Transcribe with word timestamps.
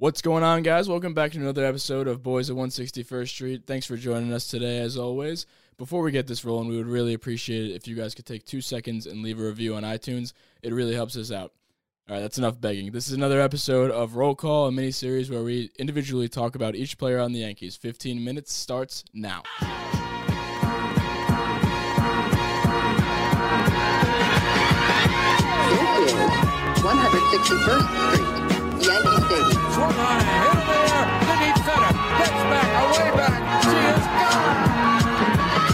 What's 0.00 0.22
going 0.22 0.42
on, 0.42 0.62
guys? 0.62 0.88
Welcome 0.88 1.12
back 1.12 1.32
to 1.32 1.38
another 1.38 1.62
episode 1.62 2.08
of 2.08 2.22
Boys 2.22 2.48
at 2.48 2.56
161st 2.56 3.28
Street. 3.28 3.64
Thanks 3.66 3.84
for 3.84 3.98
joining 3.98 4.32
us 4.32 4.46
today, 4.46 4.78
as 4.78 4.96
always. 4.96 5.44
Before 5.76 6.00
we 6.00 6.10
get 6.10 6.26
this 6.26 6.42
rolling, 6.42 6.70
we 6.70 6.78
would 6.78 6.86
really 6.86 7.12
appreciate 7.12 7.70
it 7.70 7.74
if 7.74 7.86
you 7.86 7.94
guys 7.94 8.14
could 8.14 8.24
take 8.24 8.46
two 8.46 8.62
seconds 8.62 9.04
and 9.04 9.20
leave 9.20 9.38
a 9.38 9.42
review 9.42 9.74
on 9.74 9.82
iTunes. 9.82 10.32
It 10.62 10.72
really 10.72 10.94
helps 10.94 11.18
us 11.18 11.30
out. 11.30 11.52
All 12.08 12.14
right, 12.14 12.20
that's 12.20 12.38
enough 12.38 12.58
begging. 12.58 12.92
This 12.92 13.08
is 13.08 13.12
another 13.12 13.42
episode 13.42 13.90
of 13.90 14.16
Roll 14.16 14.34
Call, 14.34 14.68
a 14.68 14.72
mini 14.72 14.90
series 14.90 15.30
where 15.30 15.42
we 15.42 15.68
individually 15.78 16.30
talk 16.30 16.54
about 16.54 16.74
each 16.74 16.96
player 16.96 17.18
on 17.18 17.32
the 17.32 17.40
Yankees. 17.40 17.76
15 17.76 18.24
minutes 18.24 18.54
starts 18.54 19.04
now. 19.12 19.42
This 25.68 26.10
is 26.10 26.22
161st 26.80 27.84
Street, 28.14 28.86
Yankee 28.86 29.26
Stadium. 29.26 29.59
Swung 29.72 29.92
on 29.92 30.20
and 30.20 30.28
hit 30.28 30.52
in 30.52 30.66
the 30.66 30.78
air 30.90 31.04
to 31.26 31.34
deep 31.42 31.56
center. 31.64 31.92
Gets 32.18 32.42
back, 32.50 32.70
away 32.82 33.10
back. 33.16 33.62
She 33.62 33.70
is 33.70 34.06
gone. 34.06 35.70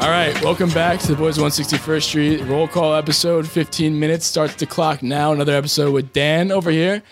All 0.00 0.10
right, 0.14 0.32
welcome 0.42 0.70
back 0.70 1.00
to 1.00 1.08
the 1.08 1.16
Boys 1.16 1.38
161st 1.38 2.02
Street 2.02 2.40
roll 2.42 2.68
call 2.68 2.94
episode. 2.94 3.48
15 3.48 3.98
minutes 3.98 4.26
starts 4.26 4.54
the 4.54 4.64
clock 4.64 5.02
now. 5.02 5.32
Another 5.32 5.54
episode 5.54 5.92
with 5.92 6.12
Dan 6.12 6.52
over 6.52 6.70
here. 6.70 7.02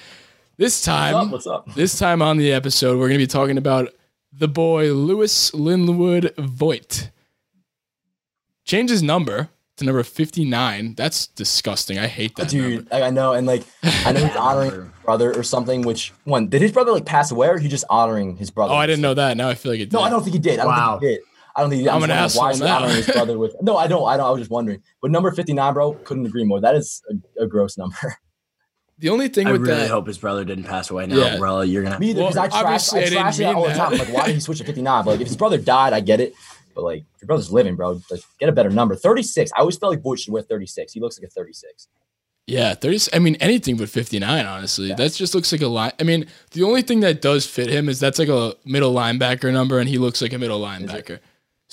This 0.56 0.80
time, 0.82 1.30
What's 1.32 1.46
up? 1.48 1.74
this 1.74 1.98
time 1.98 2.22
on 2.22 2.36
the 2.36 2.52
episode, 2.52 2.92
we're 2.98 3.08
going 3.08 3.18
to 3.18 3.24
be 3.24 3.26
talking 3.26 3.58
about 3.58 3.92
the 4.32 4.46
boy 4.48 4.92
Louis 4.92 5.52
Linwood 5.52 6.32
Voit. 6.38 7.10
Change 8.66 8.90
his 8.90 9.02
number 9.02 9.48
to 9.76 9.84
number 9.84 10.02
59. 10.02 10.94
That's 10.96 11.28
disgusting. 11.28 11.98
I 11.98 12.06
hate 12.06 12.34
that 12.36 12.52
number. 12.52 12.68
Dude, 12.68 12.90
like, 12.90 13.02
I 13.02 13.10
know, 13.10 13.32
and 13.32 13.46
like 13.46 13.62
I 13.82 14.12
know 14.12 14.24
he's 14.26 14.36
honoring 14.36 14.70
his 14.72 14.84
brother 15.04 15.32
or 15.38 15.42
something. 15.42 15.82
Which 15.82 16.12
one 16.24 16.48
did 16.48 16.60
his 16.62 16.72
brother 16.72 16.92
like 16.92 17.04
pass 17.04 17.30
away, 17.30 17.48
or 17.48 17.58
he 17.58 17.68
just 17.68 17.84
honoring 17.88 18.36
his 18.36 18.50
brother? 18.50 18.72
Oh, 18.74 18.76
I 18.76 18.86
didn't 18.86 19.02
know 19.02 19.14
that. 19.14 19.36
Now 19.36 19.48
I 19.48 19.54
feel 19.54 19.72
like 19.72 19.80
it 19.80 19.86
did. 19.86 19.92
No, 19.92 20.00
I 20.00 20.10
don't 20.10 20.22
think 20.22 20.34
he 20.34 20.40
did. 20.40 20.58
I 20.58 20.64
don't 20.64 20.72
Wow. 20.72 20.98
think 20.98 21.02
he 21.10 21.16
did. 21.16 21.24
I 21.54 21.60
don't 21.62 21.70
think 21.70 21.78
he 21.78 21.84
did. 21.84 21.90
I'm 21.90 22.00
just 22.00 22.04
an 22.04 22.10
wondering, 22.10 22.24
asshole 22.24 22.42
Why 22.42 22.50
is 22.50 22.60
now. 22.60 22.76
honoring 22.76 22.96
his 22.96 23.06
brother 23.06 23.38
with? 23.38 23.56
No, 23.62 23.76
I 23.78 23.86
don't. 23.86 24.06
I 24.06 24.16
don't. 24.16 24.26
I 24.26 24.30
was 24.30 24.40
just 24.40 24.50
wondering. 24.50 24.82
But 25.00 25.10
number 25.10 25.30
fifty 25.30 25.52
nine, 25.52 25.72
bro, 25.74 25.92
couldn't 25.94 26.26
agree 26.26 26.44
more. 26.44 26.60
That 26.60 26.74
is 26.74 27.02
a, 27.38 27.44
a 27.44 27.46
gross 27.46 27.78
number. 27.78 27.96
The 28.98 29.10
only 29.10 29.28
thing 29.28 29.46
I 29.46 29.52
with 29.52 29.60
really 29.60 29.74
that, 29.82 29.90
hope 29.90 30.06
his 30.06 30.16
brother 30.16 30.42
didn't 30.42 30.64
pass 30.64 30.88
away 30.88 31.06
now, 31.06 31.16
Yeah. 31.16 31.36
Rella. 31.38 31.66
You're 31.66 31.82
gonna. 31.82 31.98
Me 31.98 32.10
either, 32.12 32.22
Well, 32.22 32.28
I 32.38 32.48
trash, 32.48 32.52
obviously 32.54 33.00
I 33.00 33.02
I 33.02 33.04
didn't 33.04 33.20
trash 33.20 33.40
it 33.40 33.44
out 33.44 33.48
mean 33.48 33.56
all 33.56 33.68
the 33.68 33.74
time. 33.74 33.92
Like, 33.98 34.08
why 34.08 34.24
did 34.26 34.34
he 34.36 34.40
switch 34.40 34.56
to 34.56 34.64
fifty 34.64 34.80
nine? 34.80 35.04
But 35.04 35.10
like, 35.10 35.20
if 35.20 35.26
his 35.26 35.36
brother 35.36 35.58
died, 35.58 35.92
I 35.92 36.00
get 36.00 36.18
it. 36.18 36.32
But 36.76 36.84
like, 36.84 37.00
if 37.14 37.22
your 37.22 37.26
brother's 37.26 37.50
living, 37.50 37.74
bro, 37.74 38.00
like, 38.10 38.20
get 38.38 38.48
a 38.48 38.52
better 38.52 38.70
number. 38.70 38.94
Thirty 38.94 39.24
six. 39.24 39.50
I 39.56 39.60
always 39.60 39.76
felt 39.78 39.92
like 39.94 40.02
Voit 40.02 40.20
should 40.20 40.32
wear 40.32 40.42
thirty 40.42 40.66
six. 40.66 40.92
He 40.92 41.00
looks 41.00 41.18
like 41.18 41.26
a 41.26 41.30
thirty 41.30 41.52
six. 41.54 41.88
yeah, 42.46 42.74
30. 42.74 43.08
I 43.12 43.18
mean, 43.18 43.34
anything 43.40 43.76
but 43.76 43.88
59, 43.88 44.46
honestly. 44.46 44.92
That 44.94 45.12
just 45.12 45.34
looks 45.34 45.50
like 45.50 45.62
a 45.62 45.66
line. 45.66 45.90
I 45.98 46.04
mean, 46.04 46.26
the 46.52 46.62
only 46.62 46.82
thing 46.82 47.00
that 47.00 47.20
does 47.20 47.44
fit 47.44 47.68
him 47.68 47.88
is 47.88 47.98
that's 47.98 48.20
like 48.20 48.28
a 48.28 48.54
middle 48.64 48.94
linebacker 48.94 49.52
number, 49.52 49.80
and 49.80 49.88
he 49.88 49.98
looks 49.98 50.22
like 50.22 50.32
a 50.32 50.38
middle 50.38 50.60
linebacker. 50.60 51.18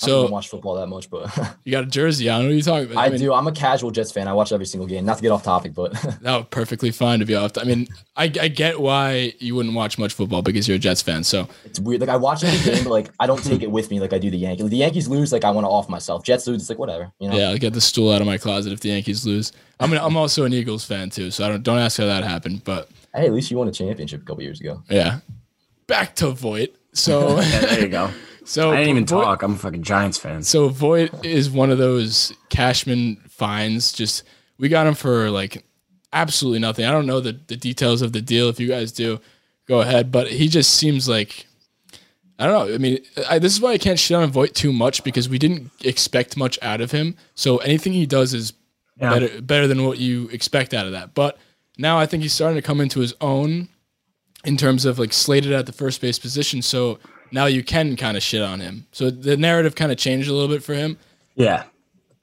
I 0.02 0.06
don't 0.08 0.26
So 0.26 0.32
watch 0.32 0.48
football 0.48 0.74
that 0.74 0.88
much, 0.88 1.08
but 1.08 1.30
you 1.64 1.70
got 1.70 1.84
a 1.84 1.86
jersey 1.86 2.28
on. 2.28 2.42
What 2.42 2.50
are 2.50 2.54
you 2.54 2.62
talking 2.62 2.90
about? 2.90 2.98
I 3.06 3.10
mean, 3.10 3.20
do. 3.20 3.32
I'm 3.32 3.46
a 3.46 3.52
casual 3.52 3.92
Jets 3.92 4.10
fan. 4.10 4.26
I 4.26 4.32
watch 4.32 4.50
every 4.50 4.66
single 4.66 4.88
game. 4.88 5.04
Not 5.04 5.18
to 5.18 5.22
get 5.22 5.28
off 5.30 5.44
topic, 5.44 5.72
but 5.72 5.92
That 6.22 6.36
would 6.36 6.50
perfectly 6.50 6.90
fine 6.90 7.20
to 7.20 7.24
be 7.24 7.36
off. 7.36 7.56
I 7.56 7.62
mean, 7.62 7.86
I, 8.16 8.24
I 8.24 8.48
get 8.48 8.80
why 8.80 9.34
you 9.38 9.54
wouldn't 9.54 9.74
watch 9.76 9.96
much 9.96 10.12
football 10.12 10.42
because 10.42 10.66
you're 10.66 10.74
a 10.76 10.80
Jets 10.80 11.00
fan. 11.00 11.22
So 11.22 11.48
it's 11.64 11.78
weird. 11.78 12.00
Like 12.00 12.10
I 12.10 12.16
watch 12.16 12.42
every 12.42 12.72
game, 12.74 12.82
but 12.82 12.90
like 12.90 13.10
I 13.20 13.26
don't 13.28 13.42
take 13.44 13.62
it 13.62 13.70
with 13.70 13.88
me 13.92 14.00
like 14.00 14.12
I 14.12 14.18
do 14.18 14.30
the 14.30 14.36
Yankees. 14.38 14.68
The 14.68 14.76
Yankees 14.78 15.06
lose, 15.06 15.32
like 15.32 15.44
I 15.44 15.50
want 15.52 15.64
to 15.64 15.68
off 15.68 15.88
myself. 15.88 16.24
Jets 16.24 16.48
lose, 16.48 16.62
it's 16.62 16.68
like 16.70 16.78
whatever. 16.80 17.12
You 17.20 17.28
know. 17.28 17.36
yeah, 17.36 17.50
I'll 17.50 17.58
get 17.58 17.72
the 17.72 17.80
stool 17.80 18.10
out 18.10 18.20
of 18.20 18.26
my 18.26 18.36
closet 18.36 18.72
if 18.72 18.80
the 18.80 18.88
Yankees 18.88 19.24
lose. 19.24 19.52
I'm 19.78 19.92
an, 19.92 19.98
I'm 19.98 20.16
also 20.16 20.44
an 20.44 20.52
Eagles 20.52 20.84
fan 20.84 21.10
too, 21.10 21.30
so 21.30 21.44
I 21.44 21.48
don't 21.50 21.62
don't 21.62 21.78
ask 21.78 21.98
how 21.98 22.06
that 22.06 22.24
happened. 22.24 22.64
But 22.64 22.88
Hey, 23.14 23.26
at 23.26 23.32
least 23.32 23.48
you 23.52 23.58
won 23.58 23.68
a 23.68 23.72
championship 23.72 24.22
a 24.22 24.24
couple 24.24 24.42
years 24.42 24.60
ago. 24.60 24.82
yeah, 24.90 25.20
back 25.86 26.16
to 26.16 26.30
Voit. 26.32 26.74
So 26.94 27.38
Yeah, 27.40 27.60
there 27.60 27.80
you 27.82 27.88
go. 27.88 28.10
So 28.44 28.72
I 28.72 28.76
didn't 28.76 28.90
even 28.90 29.06
talk. 29.06 29.42
I'm 29.42 29.54
a 29.54 29.56
fucking 29.56 29.82
Giants 29.82 30.18
fan. 30.18 30.42
So 30.42 30.68
Voit 30.68 31.24
is 31.24 31.50
one 31.50 31.70
of 31.70 31.78
those 31.78 32.32
Cashman 32.50 33.16
finds. 33.28 33.92
Just 33.92 34.22
we 34.58 34.68
got 34.68 34.86
him 34.86 34.94
for 34.94 35.30
like 35.30 35.64
absolutely 36.12 36.58
nothing. 36.60 36.84
I 36.84 36.90
don't 36.92 37.06
know 37.06 37.20
the, 37.20 37.32
the 37.46 37.56
details 37.56 38.02
of 38.02 38.12
the 38.12 38.20
deal. 38.20 38.48
If 38.48 38.60
you 38.60 38.68
guys 38.68 38.92
do, 38.92 39.20
go 39.66 39.80
ahead. 39.80 40.12
But 40.12 40.28
he 40.28 40.48
just 40.48 40.74
seems 40.74 41.08
like 41.08 41.46
I 42.38 42.46
don't 42.46 42.68
know. 42.68 42.74
I 42.74 42.78
mean, 42.78 42.98
I, 43.28 43.38
this 43.38 43.52
is 43.52 43.60
why 43.60 43.72
I 43.72 43.78
can't 43.78 43.98
shit 43.98 44.16
on 44.16 44.30
Voit 44.30 44.54
too 44.54 44.72
much 44.72 45.04
because 45.04 45.28
we 45.28 45.38
didn't 45.38 45.70
expect 45.82 46.36
much 46.36 46.58
out 46.62 46.80
of 46.80 46.90
him. 46.90 47.16
So 47.34 47.58
anything 47.58 47.92
he 47.92 48.06
does 48.06 48.34
is 48.34 48.52
Yeah. 49.00 49.10
better 49.10 49.40
better 49.40 49.66
than 49.66 49.84
what 49.86 49.98
you 49.98 50.28
expect 50.30 50.74
out 50.74 50.86
of 50.86 50.92
that. 50.92 51.14
But 51.14 51.38
now 51.78 51.98
I 51.98 52.06
think 52.06 52.22
he's 52.22 52.32
starting 52.32 52.56
to 52.56 52.62
come 52.62 52.80
into 52.80 53.00
his 53.00 53.14
own 53.20 53.68
in 54.44 54.56
terms 54.56 54.84
of 54.84 54.98
like 54.98 55.12
slated 55.12 55.52
at 55.52 55.66
the 55.66 55.72
first 55.72 56.00
base 56.00 56.18
position. 56.18 56.60
So 56.60 56.98
now 57.32 57.46
you 57.46 57.62
can 57.62 57.96
kind 57.96 58.16
of 58.16 58.22
shit 58.22 58.42
on 58.42 58.60
him. 58.60 58.86
So 58.92 59.10
the 59.10 59.36
narrative 59.36 59.74
kind 59.74 59.92
of 59.92 59.98
changed 59.98 60.28
a 60.28 60.32
little 60.32 60.48
bit 60.48 60.62
for 60.62 60.74
him. 60.74 60.98
Yeah. 61.34 61.64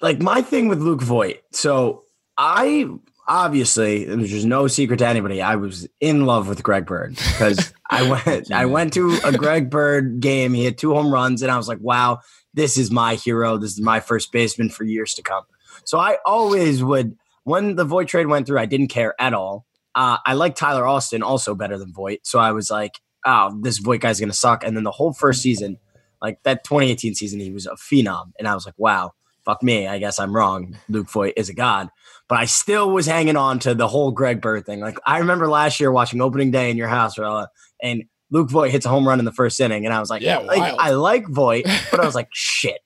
Like 0.01 0.19
my 0.19 0.41
thing 0.41 0.67
with 0.67 0.81
Luke 0.81 1.01
Voit. 1.01 1.41
So 1.51 2.03
I 2.37 2.87
obviously 3.27 4.05
there's 4.05 4.29
just 4.29 4.45
no 4.45 4.67
secret 4.67 4.97
to 4.97 5.07
anybody. 5.07 5.41
I 5.41 5.55
was 5.55 5.87
in 5.99 6.25
love 6.25 6.47
with 6.47 6.63
Greg 6.63 6.85
Bird 6.85 7.15
because 7.15 7.73
I 7.89 8.21
went 8.25 8.51
I 8.51 8.65
went 8.65 8.93
to 8.93 9.17
a 9.23 9.31
Greg 9.31 9.69
Bird 9.69 10.19
game. 10.19 10.53
He 10.53 10.65
had 10.65 10.77
two 10.77 10.93
home 10.93 11.13
runs, 11.13 11.41
and 11.41 11.51
I 11.51 11.57
was 11.57 11.67
like, 11.67 11.79
wow, 11.81 12.19
this 12.53 12.77
is 12.77 12.91
my 12.91 13.15
hero. 13.15 13.57
This 13.57 13.71
is 13.71 13.81
my 13.81 13.99
first 13.99 14.31
baseman 14.31 14.69
for 14.69 14.83
years 14.83 15.13
to 15.15 15.21
come. 15.21 15.43
So 15.85 15.97
I 15.99 16.17
always 16.25 16.83
would 16.83 17.17
when 17.43 17.75
the 17.75 17.85
Voit 17.85 18.07
trade 18.07 18.27
went 18.27 18.47
through, 18.47 18.59
I 18.59 18.65
didn't 18.65 18.89
care 18.89 19.15
at 19.19 19.33
all. 19.33 19.65
Uh, 19.95 20.17
I 20.25 20.33
like 20.33 20.55
Tyler 20.55 20.85
Austin 20.85 21.23
also 21.23 21.55
better 21.55 21.77
than 21.77 21.91
Voit. 21.91 22.19
So 22.23 22.39
I 22.39 22.51
was 22.51 22.69
like, 22.69 22.99
oh, 23.25 23.57
this 23.61 23.77
Voit 23.77 24.01
guy's 24.01 24.19
gonna 24.19 24.33
suck. 24.33 24.63
And 24.63 24.75
then 24.75 24.83
the 24.83 24.91
whole 24.91 25.13
first 25.13 25.41
season, 25.41 25.77
like 26.21 26.41
that 26.43 26.63
2018 26.63 27.15
season, 27.15 27.39
he 27.39 27.51
was 27.51 27.65
a 27.65 27.71
phenom. 27.71 28.31
And 28.37 28.47
I 28.47 28.53
was 28.53 28.65
like, 28.65 28.75
wow, 28.77 29.11
fuck 29.45 29.63
me. 29.63 29.87
I 29.87 29.99
guess 29.99 30.19
I'm 30.19 30.35
wrong. 30.35 30.77
Luke 30.89 31.09
Voit 31.09 31.33
is 31.37 31.49
a 31.49 31.53
god. 31.53 31.89
But 32.27 32.39
I 32.39 32.45
still 32.45 32.91
was 32.91 33.05
hanging 33.05 33.35
on 33.35 33.59
to 33.59 33.75
the 33.75 33.87
whole 33.87 34.11
Greg 34.11 34.41
Bird 34.41 34.65
thing. 34.65 34.79
Like 34.79 34.97
I 35.05 35.19
remember 35.19 35.47
last 35.47 35.79
year 35.79 35.91
watching 35.91 36.21
opening 36.21 36.51
day 36.51 36.69
in 36.69 36.77
your 36.77 36.87
house, 36.87 37.17
Rella, 37.17 37.49
and 37.81 38.03
Luke 38.29 38.49
Voit 38.49 38.71
hits 38.71 38.85
a 38.85 38.89
home 38.89 39.07
run 39.07 39.19
in 39.19 39.25
the 39.25 39.33
first 39.33 39.59
inning. 39.59 39.85
And 39.85 39.93
I 39.93 39.99
was 39.99 40.09
like, 40.09 40.21
Yeah, 40.21 40.37
like. 40.37 40.75
I 40.79 40.91
like 40.91 41.27
Voit, 41.27 41.65
but 41.91 41.99
I 41.99 42.05
was 42.05 42.15
like, 42.21 42.29
shit, 42.31 42.79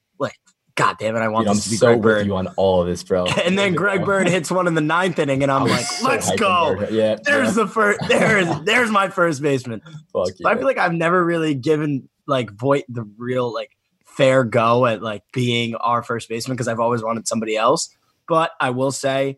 god 0.75 0.97
damn 1.00 1.16
it, 1.16 1.19
I 1.19 1.28
want 1.30 1.46
Dude, 1.47 1.56
I'm 1.56 1.62
to 1.62 1.69
be 1.69 1.75
so 1.78 1.88
Greg 1.88 1.97
with 1.97 2.03
Bird. 2.03 2.25
you 2.28 2.36
on 2.36 2.47
all 2.58 2.81
of 2.81 2.88
this, 2.88 3.03
bro. 3.03 3.25
And 3.46 3.58
then 3.58 3.74
Greg 3.75 4.06
Bird 4.06 4.28
hits 4.28 4.52
one 4.52 4.68
in 4.68 4.74
the 4.74 4.81
ninth 4.81 5.18
inning, 5.19 5.41
and 5.44 5.52
I'm 5.52 5.63
I 5.63 5.66
like, 5.66 5.86
so 5.86 6.08
let's 6.08 6.31
go. 6.36 6.75
Bird. 6.75 6.91
Yeah, 6.91 7.16
There's 7.24 7.50
yeah. 7.58 7.63
the 7.63 7.68
first. 7.68 8.00
There's 8.08 8.62
there's 8.62 8.91
my 8.91 9.09
first 9.09 9.41
baseman. 9.41 9.81
Fuck 10.13 10.30
yeah. 10.38 10.50
I 10.50 10.56
feel 10.56 10.66
like 10.66 10.78
I've 10.78 10.94
never 10.94 11.24
really 11.24 11.56
given 11.56 12.09
like 12.28 12.52
Voit 12.52 12.84
the 12.90 13.03
real 13.18 13.53
like 13.53 13.72
fair 14.06 14.44
go 14.44 14.86
at 14.86 15.02
like 15.02 15.24
being 15.34 15.75
our 15.75 16.03
first 16.03 16.30
baseman 16.30 16.56
because 16.56 16.68
I've 16.68 16.80
always 16.80 17.03
wanted 17.03 17.28
somebody 17.28 17.56
else. 17.57 17.90
But 18.28 18.52
I 18.59 18.72
will 18.72 18.92
say, 18.92 19.38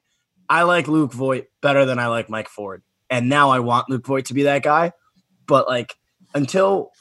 I 0.49 0.63
like 0.63 0.87
Luke 0.87 1.13
Voit 1.13 1.47
better 1.61 1.85
than 1.85 1.99
I 1.99 2.07
like 2.07 2.29
Mike 2.29 2.47
Ford, 2.47 2.81
and 3.09 3.29
now 3.29 3.49
I 3.49 3.59
want 3.59 3.89
Luke 3.89 4.05
Voit 4.05 4.25
to 4.25 4.33
be 4.33 4.43
that 4.43 4.63
guy. 4.63 4.93
But 5.45 5.67
like 5.67 5.95
until 6.33 6.91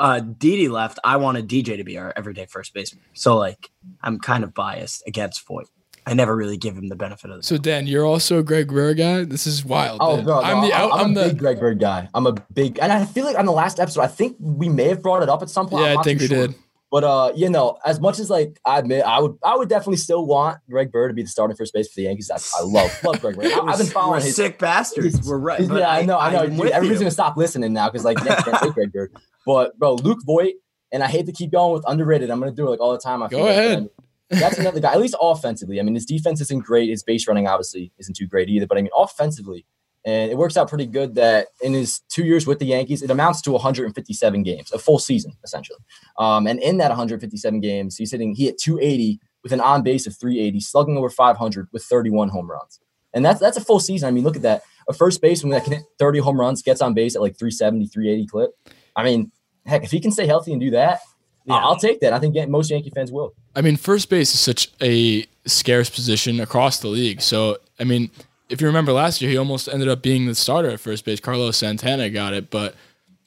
uh 0.00 0.18
Didi 0.20 0.68
left, 0.68 0.98
I 1.04 1.16
wanted 1.18 1.46
DJ 1.48 1.76
to 1.76 1.84
be 1.84 1.96
our 1.98 2.12
everyday 2.16 2.46
first 2.46 2.74
baseman. 2.74 3.04
So 3.12 3.36
like 3.36 3.70
I'm 4.02 4.18
kind 4.18 4.42
of 4.42 4.52
biased 4.54 5.04
against 5.06 5.46
Voit. 5.46 5.68
I 6.06 6.14
never 6.14 6.34
really 6.34 6.56
give 6.56 6.76
him 6.76 6.88
the 6.88 6.96
benefit 6.96 7.30
of 7.30 7.36
the 7.36 7.42
So 7.42 7.58
Dan, 7.58 7.86
you're 7.86 8.06
also 8.06 8.38
a 8.38 8.42
Greg 8.42 8.68
Bird 8.68 8.96
guy. 8.96 9.22
This 9.24 9.46
is 9.46 9.64
wild. 9.64 9.98
Oh, 10.02 10.16
Dan. 10.16 10.24
bro, 10.24 10.40
I'm 10.40 10.62
the 10.66 10.72
out, 10.72 10.90
I'm, 10.92 11.00
I'm, 11.00 11.10
a 11.16 11.24
big 11.24 11.32
the 11.32 11.34
Greg 11.38 11.60
Bird 11.60 11.78
guy. 11.78 12.08
I'm 12.14 12.26
a 12.26 12.32
big, 12.54 12.78
and 12.80 12.90
I 12.90 13.04
feel 13.04 13.24
like 13.26 13.38
on 13.38 13.44
the 13.44 13.52
last 13.52 13.78
episode, 13.78 14.00
I 14.00 14.06
think 14.08 14.36
we 14.40 14.68
may 14.70 14.88
have 14.88 15.02
brought 15.02 15.22
it 15.22 15.28
up 15.28 15.42
at 15.42 15.50
some 15.50 15.68
point. 15.68 15.82
yeah. 15.82 15.88
I'm 15.88 15.92
I 15.92 15.94
not 15.96 16.04
think 16.06 16.20
we 16.20 16.26
sure. 16.26 16.46
did. 16.48 16.56
But 16.90 17.04
uh, 17.04 17.32
you 17.36 17.48
know, 17.48 17.78
as 17.86 18.00
much 18.00 18.18
as 18.18 18.28
like 18.30 18.58
I 18.64 18.78
admit, 18.80 19.04
I 19.04 19.20
would, 19.20 19.36
I 19.44 19.56
would 19.56 19.68
definitely 19.68 19.98
still 19.98 20.26
want 20.26 20.58
Greg 20.68 20.90
Bird 20.90 21.08
to 21.10 21.14
be 21.14 21.22
the 21.22 21.28
starting 21.28 21.56
first 21.56 21.72
base 21.72 21.86
for 21.86 21.94
the 21.96 22.02
Yankees. 22.04 22.30
I, 22.32 22.38
I 22.58 22.64
love, 22.64 22.90
love 23.04 23.20
Greg 23.20 23.36
Bird. 23.36 23.44
I, 23.46 23.48
have 23.50 23.78
been 23.78 23.86
We're 23.86 23.92
following 23.92 24.22
his. 24.22 24.34
sick 24.34 24.58
bastards. 24.58 25.18
his- 25.18 25.28
We're 25.28 25.38
right. 25.38 25.60
his- 25.60 25.68
yeah, 25.68 25.88
I 25.88 26.04
know, 26.04 26.18
I 26.18 26.32
know. 26.32 26.40
I'm 26.40 26.56
Dude, 26.56 26.66
everybody's 26.72 26.98
you. 27.00 27.04
gonna 27.04 27.10
stop 27.12 27.36
listening 27.36 27.72
now 27.72 27.88
because 27.88 28.04
like 28.04 28.18
Yankees 28.24 28.44
can't 28.44 28.62
take 28.62 28.72
Greg 28.72 28.92
Bird. 28.92 29.14
But 29.46 29.78
bro, 29.78 29.94
Luke 29.94 30.20
Voit, 30.24 30.54
and 30.92 31.02
I 31.02 31.06
hate 31.06 31.26
to 31.26 31.32
keep 31.32 31.52
going 31.52 31.72
with 31.72 31.84
underrated. 31.86 32.30
I'm 32.30 32.38
gonna 32.40 32.52
do 32.52 32.66
it 32.66 32.70
like 32.70 32.80
all 32.80 32.92
the 32.92 32.98
time. 32.98 33.22
I 33.22 33.28
Go 33.28 33.38
feel 33.38 33.46
like, 33.46 33.56
ahead. 33.56 33.90
That's 34.30 34.58
another 34.58 34.80
guy. 34.80 34.92
At 34.92 35.00
least 35.00 35.16
offensively, 35.20 35.80
I 35.80 35.82
mean, 35.82 35.94
his 35.94 36.06
defense 36.06 36.40
isn't 36.40 36.64
great. 36.64 36.88
His 36.88 37.02
base 37.02 37.26
running 37.26 37.48
obviously 37.48 37.92
isn't 37.98 38.14
too 38.16 38.26
great 38.26 38.48
either. 38.48 38.66
But 38.66 38.78
I 38.78 38.82
mean, 38.82 38.90
offensively, 38.96 39.66
and 40.04 40.30
it 40.30 40.38
works 40.38 40.56
out 40.56 40.68
pretty 40.68 40.86
good 40.86 41.14
that 41.16 41.48
in 41.60 41.74
his 41.74 42.00
two 42.08 42.24
years 42.24 42.46
with 42.46 42.58
the 42.58 42.64
Yankees, 42.66 43.02
it 43.02 43.10
amounts 43.10 43.42
to 43.42 43.52
157 43.52 44.42
games, 44.42 44.72
a 44.72 44.78
full 44.78 44.98
season 44.98 45.32
essentially. 45.44 45.80
Um, 46.18 46.46
and 46.46 46.60
in 46.60 46.78
that 46.78 46.88
157 46.88 47.60
games, 47.60 47.96
he's 47.96 48.12
hitting 48.12 48.34
he 48.34 48.46
hit 48.46 48.58
280 48.58 49.20
with 49.42 49.52
an 49.52 49.60
on 49.60 49.82
base 49.82 50.06
of 50.06 50.16
380, 50.16 50.60
slugging 50.60 50.96
over 50.96 51.10
500 51.10 51.68
with 51.72 51.82
31 51.82 52.28
home 52.28 52.50
runs. 52.50 52.80
And 53.12 53.24
that's 53.24 53.40
that's 53.40 53.56
a 53.56 53.60
full 53.60 53.80
season. 53.80 54.08
I 54.08 54.10
mean, 54.10 54.24
look 54.24 54.36
at 54.36 54.42
that. 54.42 54.62
A 54.88 54.92
first 54.92 55.20
baseman 55.20 55.50
that 55.52 55.64
can 55.64 55.74
hit 55.74 55.82
30 55.98 56.20
home 56.20 56.40
runs, 56.40 56.62
gets 56.62 56.80
on 56.80 56.94
base 56.94 57.14
at 57.14 57.20
like 57.20 57.36
370, 57.38 57.86
380 57.88 58.26
clip. 58.26 58.50
I 58.96 59.04
mean, 59.04 59.30
heck, 59.66 59.84
if 59.84 59.90
he 59.90 60.00
can 60.00 60.10
stay 60.10 60.26
healthy 60.26 60.52
and 60.52 60.60
do 60.60 60.70
that, 60.70 61.00
Yeah. 61.46 61.56
I'll 61.56 61.76
take 61.76 62.00
that. 62.00 62.12
I 62.12 62.18
think 62.18 62.36
most 62.48 62.70
Yankee 62.70 62.90
fans 62.90 63.10
will. 63.10 63.34
I 63.56 63.62
mean, 63.62 63.76
first 63.76 64.08
base 64.10 64.32
is 64.34 64.40
such 64.40 64.70
a 64.80 65.24
scarce 65.46 65.88
position 65.90 66.38
across 66.40 66.80
the 66.80 66.88
league. 66.88 67.20
So, 67.22 67.56
I 67.78 67.84
mean, 67.84 68.10
if 68.48 68.60
you 68.60 68.66
remember 68.66 68.92
last 68.92 69.20
year, 69.22 69.30
he 69.30 69.36
almost 69.38 69.68
ended 69.68 69.88
up 69.88 70.02
being 70.02 70.26
the 70.26 70.34
starter 70.34 70.68
at 70.70 70.80
first 70.80 71.04
base. 71.04 71.18
Carlos 71.20 71.56
Santana 71.56 72.10
got 72.10 72.34
it, 72.34 72.50
but 72.50 72.74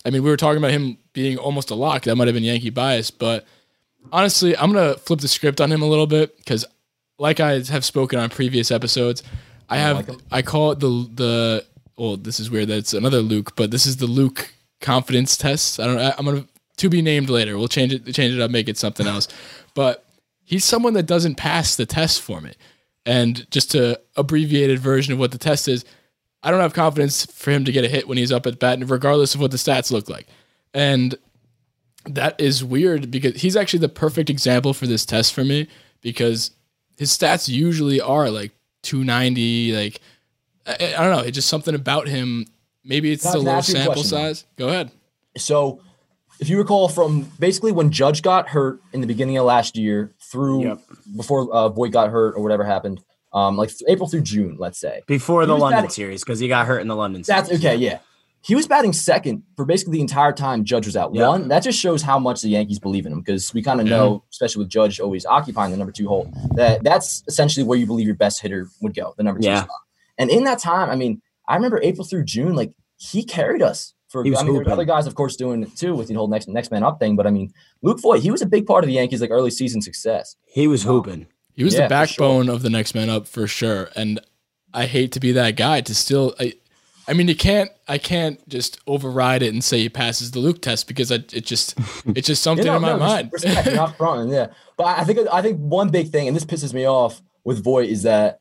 I 0.06 0.10
mean, 0.10 0.24
we 0.24 0.30
were 0.30 0.38
talking 0.38 0.58
about 0.58 0.72
him 0.72 0.98
being 1.14 1.38
almost 1.38 1.72
a 1.72 1.76
lock. 1.76 2.04
That 2.04 2.16
might 2.16 2.28
have 2.28 2.36
been 2.36 2.44
Yankee 2.44 2.70
bias, 2.70 3.10
but 3.10 3.46
honestly, 4.12 4.56
I'm 4.58 4.72
gonna 4.74 4.96
flip 4.96 5.20
the 5.22 5.28
script 5.28 5.60
on 5.62 5.72
him 5.72 5.82
a 5.82 5.88
little 5.88 6.08
bit 6.08 6.38
because, 6.38 6.66
like 7.20 7.40
I 7.40 7.62
have 7.62 7.86
spoken 7.86 8.20
on 8.20 8.30
previous 8.30 8.70
episodes, 8.70 9.24
I 9.70 9.78
have 9.78 10.08
like. 10.08 10.20
I 10.32 10.42
call 10.42 10.72
it 10.72 10.80
the 10.80 11.10
the 11.16 11.66
well, 11.98 12.18
this 12.18 12.40
is 12.40 12.52
weird 12.52 12.68
that 12.70 12.78
it's 12.78 12.94
another 12.94 13.20
Luke, 13.22 13.56
but 13.56 13.72
this 13.72 13.86
is 13.86 13.98
the 13.98 14.08
Luke 14.08 14.54
confidence 14.84 15.36
test. 15.36 15.80
I 15.80 15.86
don't. 15.88 15.98
I, 15.98 16.14
I'm 16.18 16.26
gonna 16.26 16.46
to 16.78 16.90
be 16.90 17.02
named 17.02 17.30
later. 17.30 17.58
We'll 17.58 17.68
change 17.68 17.94
it, 17.94 18.06
change 18.14 18.36
it 18.36 18.42
up, 18.42 18.52
make 18.52 18.70
it 18.70 18.78
something 18.78 19.08
else. 19.08 19.28
But 19.74 20.06
he's 20.44 20.66
someone 20.66 20.94
that 20.94 21.08
doesn't 21.08 21.36
pass 21.36 21.76
the 21.76 21.86
test 21.86 22.22
for 22.22 22.42
me. 22.42 22.54
And 23.06 23.50
just 23.52 23.76
a 23.76 24.00
abbreviated 24.16 24.80
version 24.80 25.14
of 25.14 25.20
what 25.20 25.32
the 25.32 25.38
test 25.38 25.68
is, 25.68 25.84
I 26.42 26.52
don't 26.52 26.62
have 26.62 26.74
confidence 26.74 27.26
for 27.26 27.52
him 27.52 27.66
to 27.66 27.72
get 27.72 27.84
a 27.84 27.90
hit 27.90 28.08
when 28.08 28.18
he's 28.18 28.32
up 28.32 28.46
at 28.46 28.60
bat, 28.60 28.80
regardless 28.86 29.36
of 29.36 29.42
what 29.42 29.52
the 29.52 29.58
stats 29.58 29.92
look 29.92 30.10
like. 30.10 30.28
And 30.74 31.16
that 32.06 32.40
is 32.40 32.64
weird 32.64 33.12
because 33.12 33.42
he's 33.42 33.56
actually 33.56 33.80
the 33.80 33.90
perfect 33.90 34.30
example 34.30 34.74
for 34.74 34.88
this 34.88 35.06
test 35.06 35.34
for 35.34 35.44
me 35.44 35.68
because 36.02 36.52
his 36.98 37.12
stats 37.12 37.48
usually 37.48 38.00
are 38.00 38.30
like 38.30 38.52
290, 38.84 39.76
like 39.76 40.02
I 40.66 40.92
don't 40.92 41.12
know, 41.12 41.24
it's 41.24 41.36
just 41.36 41.50
something 41.50 41.76
about 41.76 42.08
him. 42.08 42.46
Maybe 42.86 43.12
it's 43.12 43.24
Can 43.24 43.30
I- 43.30 43.34
the 43.34 43.40
can 43.40 43.48
I 43.48 43.54
low 43.54 43.60
a 43.60 43.64
sample 43.64 43.94
question, 43.94 44.18
though? 44.18 44.24
size. 44.34 44.46
Go 44.58 44.68
ahead. 44.68 44.92
So, 45.38 45.80
if 46.40 46.50
you 46.50 46.58
recall 46.58 46.88
from 46.90 47.32
basically 47.40 47.72
when 47.72 47.92
Judge 47.92 48.22
got 48.22 48.50
hurt 48.50 48.82
in 48.92 49.02
the 49.02 49.08
beginning 49.08 49.38
of 49.38 49.46
last 49.46 49.78
year 49.78 50.14
through 50.32 50.64
Yep. 50.64 50.80
before 51.16 51.54
uh, 51.54 51.70
Voit 51.70 51.92
got 51.92 52.10
hurt 52.10 52.34
or 52.36 52.42
whatever 52.44 52.64
happened, 52.64 53.02
um, 53.34 53.56
like 53.56 53.70
th- 53.70 53.82
April 53.88 54.08
through 54.10 54.22
June, 54.22 54.58
let's 54.60 54.80
say. 54.80 55.02
Before 55.08 55.42
He 55.42 55.48
the 55.48 55.54
London 55.56 55.78
batting- 55.78 55.90
series 55.92 56.24
because 56.24 56.40
he 56.40 56.48
got 56.48 56.66
hurt 56.68 56.80
in 56.80 56.88
the 56.88 56.96
London 56.96 57.24
That's 57.26 57.48
series. 57.50 57.64
okay, 57.64 57.76
yeah. 57.78 58.00
He 58.42 58.56
was 58.56 58.68
batting 58.68 58.92
second 58.92 59.44
for 59.56 59.64
basically 59.64 59.94
the 59.94 60.02
entire 60.02 60.34
time 60.34 60.66
Judge 60.66 60.86
was 60.86 60.98
out. 60.98 61.16
Yeah. 61.16 61.30
One, 61.30 61.48
that 61.48 61.64
just 61.64 61.80
shows 61.80 62.02
how 62.02 62.20
much 62.20 62.42
the 62.42 62.50
Yankees 62.50 62.78
believe 62.78 63.06
in 63.06 63.14
him 63.14 63.22
because 63.22 63.54
we 63.54 63.62
kind 63.62 63.80
of 63.80 63.88
know, 63.88 64.24
especially 64.32 64.64
with 64.66 64.70
Judge 64.70 65.00
always 65.00 65.26
occupying 65.26 65.72
the 65.72 65.78
number 65.78 65.94
two 65.94 66.10
hole, 66.10 66.30
that 66.56 66.84
that's 66.84 67.24
essentially 67.28 67.64
where 67.66 67.80
you 67.80 67.86
believe 67.86 68.06
your 68.06 68.16
best 68.18 68.42
hitter 68.42 68.68
would 68.82 68.94
go, 68.94 69.14
the 69.16 69.24
number 69.24 69.40
two 69.40 69.48
Yeah. 69.48 69.64
spot. 69.64 69.78
And 70.18 70.30
in 70.30 70.44
that 70.44 70.60
time, 70.60 70.90
I 70.90 70.96
mean, 70.98 71.22
I 71.48 71.56
remember 71.56 71.80
April 71.84 72.06
through 72.06 72.24
June, 72.26 72.56
like 72.56 72.74
he 72.98 73.24
carried 73.24 73.62
us. 73.62 73.94
For, 74.10 74.24
He 74.24 74.30
was 74.30 74.40
I 74.40 74.44
mean, 74.44 74.54
there's 74.54 74.60
hooping. 74.66 74.74
other 74.74 74.86
guys, 74.86 75.08
of 75.08 75.16
course, 75.16 75.36
doing 75.36 75.64
it 75.64 75.76
too 75.76 75.96
with 75.96 76.08
the 76.08 76.14
whole 76.14 76.28
next 76.28 76.48
next 76.48 76.70
man 76.72 76.84
up 76.84 77.00
thing. 77.00 77.16
But 77.16 77.26
I 77.26 77.32
mean, 77.32 77.52
Luke 77.82 78.00
Voit, 78.02 78.22
he 78.22 78.30
was 78.32 78.42
a 78.44 78.46
big 78.46 78.66
part 78.68 78.84
of 78.84 78.88
the 78.88 78.94
Yankees' 78.94 79.22
like 79.22 79.32
early 79.32 79.50
season 79.52 79.82
success. 79.82 80.36
He 80.46 80.68
was 80.68 80.84
hooping. 80.84 81.26
He 81.56 81.64
was 81.64 81.74
Yeah, 81.74 81.88
the 81.88 81.96
for 81.96 82.08
sure. 82.08 82.28
backbone 82.28 82.50
of 82.50 82.62
the 82.62 82.70
next 82.70 82.94
man 82.96 83.10
up 83.10 83.28
for 83.28 83.48
sure. 83.48 83.90
And 83.96 84.20
I 84.74 84.86
hate 84.86 85.12
to 85.14 85.20
be 85.20 85.32
that 85.34 85.56
guy 85.56 85.82
to 85.82 85.96
still 85.96 86.36
I 86.40 86.54
I 87.08 87.14
mean 87.14 87.28
you 87.28 87.36
can't 87.36 87.72
I 87.88 87.98
can't 87.98 88.48
just 88.48 88.80
override 88.88 89.42
it 89.42 89.52
and 89.54 89.64
say 89.64 89.80
he 89.80 89.90
passes 89.90 90.30
the 90.32 90.40
Luke 90.40 90.62
test 90.62 90.88
because 90.88 91.12
I, 91.12 91.16
it 91.16 91.46
just 91.46 91.76
it's 92.16 92.28
just 92.28 92.44
something 92.44 92.66
Yeah, 92.68 92.76
in 92.76 92.82
my 92.84 92.92
no, 92.94 92.98
mind. 93.00 93.32
Respect, 93.34 93.66
you're 93.66 93.76
not 93.76 93.98
fronting, 93.98 94.32
yeah. 94.34 94.48
But 94.78 94.84
I 94.86 95.02
I 95.02 95.04
think 95.06 95.20
I 95.32 95.42
think 95.42 95.58
one 95.58 95.90
big 95.90 96.10
thing, 96.12 96.28
and 96.28 96.36
this 96.38 96.46
pisses 96.46 96.72
me 96.74 96.88
off 96.88 97.20
with 97.44 97.64
Voit, 97.64 97.90
is 97.90 98.04
that 98.04 98.40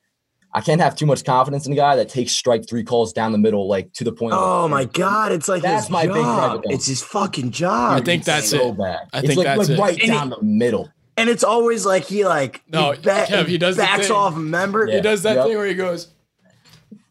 I 0.54 0.60
can't 0.60 0.80
have 0.80 0.94
too 0.96 1.06
much 1.06 1.24
confidence 1.24 1.66
in 1.66 1.72
a 1.72 1.76
guy 1.76 1.96
that 1.96 2.08
takes 2.10 2.32
strike 2.32 2.68
three 2.68 2.84
calls 2.84 3.12
down 3.12 3.32
the 3.32 3.38
middle, 3.38 3.66
like 3.68 3.92
to 3.94 4.04
the 4.04 4.12
point. 4.12 4.34
of- 4.34 4.38
Oh 4.42 4.68
my 4.68 4.84
god, 4.84 5.32
it's 5.32 5.48
like 5.48 5.62
That's 5.62 5.84
his 5.84 5.90
my 5.90 6.06
big 6.06 6.14
job. 6.16 6.56
with 6.58 6.64
him. 6.66 6.70
It's 6.72 6.86
his 6.86 7.02
fucking 7.02 7.52
job. 7.52 8.00
I 8.00 8.04
think 8.04 8.24
that's 8.24 8.50
so 8.50 8.68
it. 8.70 8.76
bad. 8.78 9.08
I 9.12 9.18
it's 9.18 9.26
think 9.28 9.38
like, 9.38 9.46
that's 9.46 9.68
like 9.70 9.70
it. 9.70 9.78
right 9.80 10.00
And 10.02 10.10
down 10.12 10.30
the 10.30 10.42
middle. 10.42 10.90
and 11.16 11.30
it's 11.30 11.42
always 11.44 11.86
like 11.86 12.04
he 12.04 12.24
like 12.26 12.62
No, 12.70 12.92
he, 12.92 13.00
ba- 13.00 13.24
Kev, 13.28 13.46
he 13.46 13.56
does 13.58 13.76
backs 13.78 14.08
thing. 14.08 14.16
off 14.16 14.34
a 14.36 14.38
member. 14.38 14.86
Yeah. 14.86 14.96
He 14.96 15.00
does 15.00 15.22
that 15.22 15.36
Yep. 15.36 15.46
thing 15.46 15.56
where 15.56 15.66
he 15.66 15.74
goes 15.74 16.08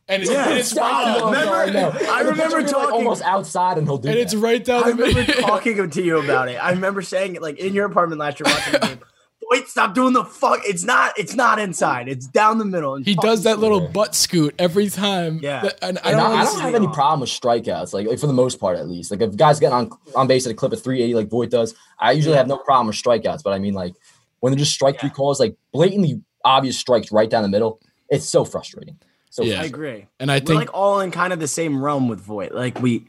and 0.08 0.22
it's, 0.24 0.32
Yeah, 0.32 0.50
and 0.50 0.60
it's 0.60 0.70
stop. 0.70 0.92
right 0.92 1.18
down, 1.20 1.32
Remember- 1.32 1.54
I 1.56 1.70
know. 1.70 2.12
I 2.12 2.24
The 2.24 2.30
remember 2.32 2.44
pitcher 2.44 2.56
will 2.58 2.58
be, 2.58 2.64
like, 2.64 2.72
talking- 2.72 2.94
almost 2.96 3.22
outside, 3.24 3.78
and 3.78 3.88
he'll 3.88 3.98
do 3.98 4.10
and 4.10 4.18
that. 4.18 4.22
it's 4.22 4.36
right 4.36 4.64
down 4.64 4.84
I 4.84 4.92
the 4.92 5.04
remember 5.04 5.34
talking 5.42 5.90
to 5.90 6.02
you 6.04 6.20
about 6.20 6.50
it. 6.50 6.56
I 6.58 6.72
remember 6.72 7.02
saying 7.02 7.36
it 7.36 7.42
like 7.42 7.58
in 7.60 7.74
your 7.74 7.86
apartment 7.86 8.20
last 8.20 8.40
year 8.40 8.54
watching 8.54 8.74
the 8.74 8.80
game. 8.80 9.00
Wait, 9.52 9.68
stop 9.68 9.94
doing 9.94 10.14
the 10.14 10.24
fuck. 10.24 10.62
It's 10.66 10.84
not. 10.86 11.14
It's 11.20 11.36
not 11.36 11.60
inside. 11.60 12.08
It's 12.08 12.26
down 12.26 12.58
the 12.58 12.64
middle. 12.66 12.96
He 12.96 13.16
does 13.16 13.44
that 13.44 13.60
little 13.60 13.82
Yeah. 13.82 13.88
butt 13.90 14.16
scoot 14.16 14.56
every 14.58 14.90
time. 14.90 15.40
Yeah. 15.44 15.62
That- 15.64 15.80
and 15.84 16.00
I 16.06 16.12
And 16.12 16.18
don't, 16.20 16.32
I, 16.32 16.42
I 16.42 16.44
don't 16.46 16.60
have 16.62 16.74
any 16.76 16.88
problem 16.88 17.20
with 17.20 17.30
strikeouts, 17.30 17.94
like, 17.94 18.08
like 18.08 18.18
for 18.18 18.28
the 18.28 18.34
most 18.34 18.60
part, 18.62 18.78
at 18.80 18.88
least. 18.88 19.12
Like 19.12 19.20
if 19.22 19.36
guys 19.36 19.60
getting 19.60 19.76
on 19.76 19.92
on 20.16 20.28
base 20.28 20.46
at 20.46 20.52
a 20.54 20.56
clip 20.56 20.72
of 20.72 20.82
380, 20.82 21.14
like 21.16 21.30
Voit 21.30 21.50
does, 21.52 21.76
I 22.00 22.14
usually 22.14 22.38
have 22.38 22.48
no 22.48 22.58
problem 22.58 22.88
with 22.88 22.96
strikeouts. 22.96 23.44
But 23.44 23.52
I 23.52 23.60
mean, 23.60 23.74
like 23.74 23.94
when 24.40 24.52
they're 24.54 24.58
just 24.60 24.72
strike 24.74 25.00
three 25.02 25.10
calls, 25.10 25.38
like 25.40 25.56
blatantly 25.74 26.22
obvious 26.46 26.78
strikes 26.78 27.12
right 27.12 27.30
down 27.30 27.44
the 27.44 27.50
middle, 27.50 27.82
it's 28.10 28.26
so 28.26 28.46
frustrating. 28.46 28.98
So 29.32 29.44
Yeah. 29.44 29.62
I 29.62 29.66
agree. 29.66 30.08
and 30.20 30.32
I 30.32 30.36
We're 30.36 30.46
think 30.46 30.60
like 30.62 30.74
all 30.74 31.02
in 31.02 31.12
kind 31.12 31.34
of 31.34 31.40
the 31.40 31.48
same 31.50 31.84
realm 31.84 32.08
with 32.08 32.22
Voit. 32.22 32.54
Like 32.54 32.82
we 32.82 33.06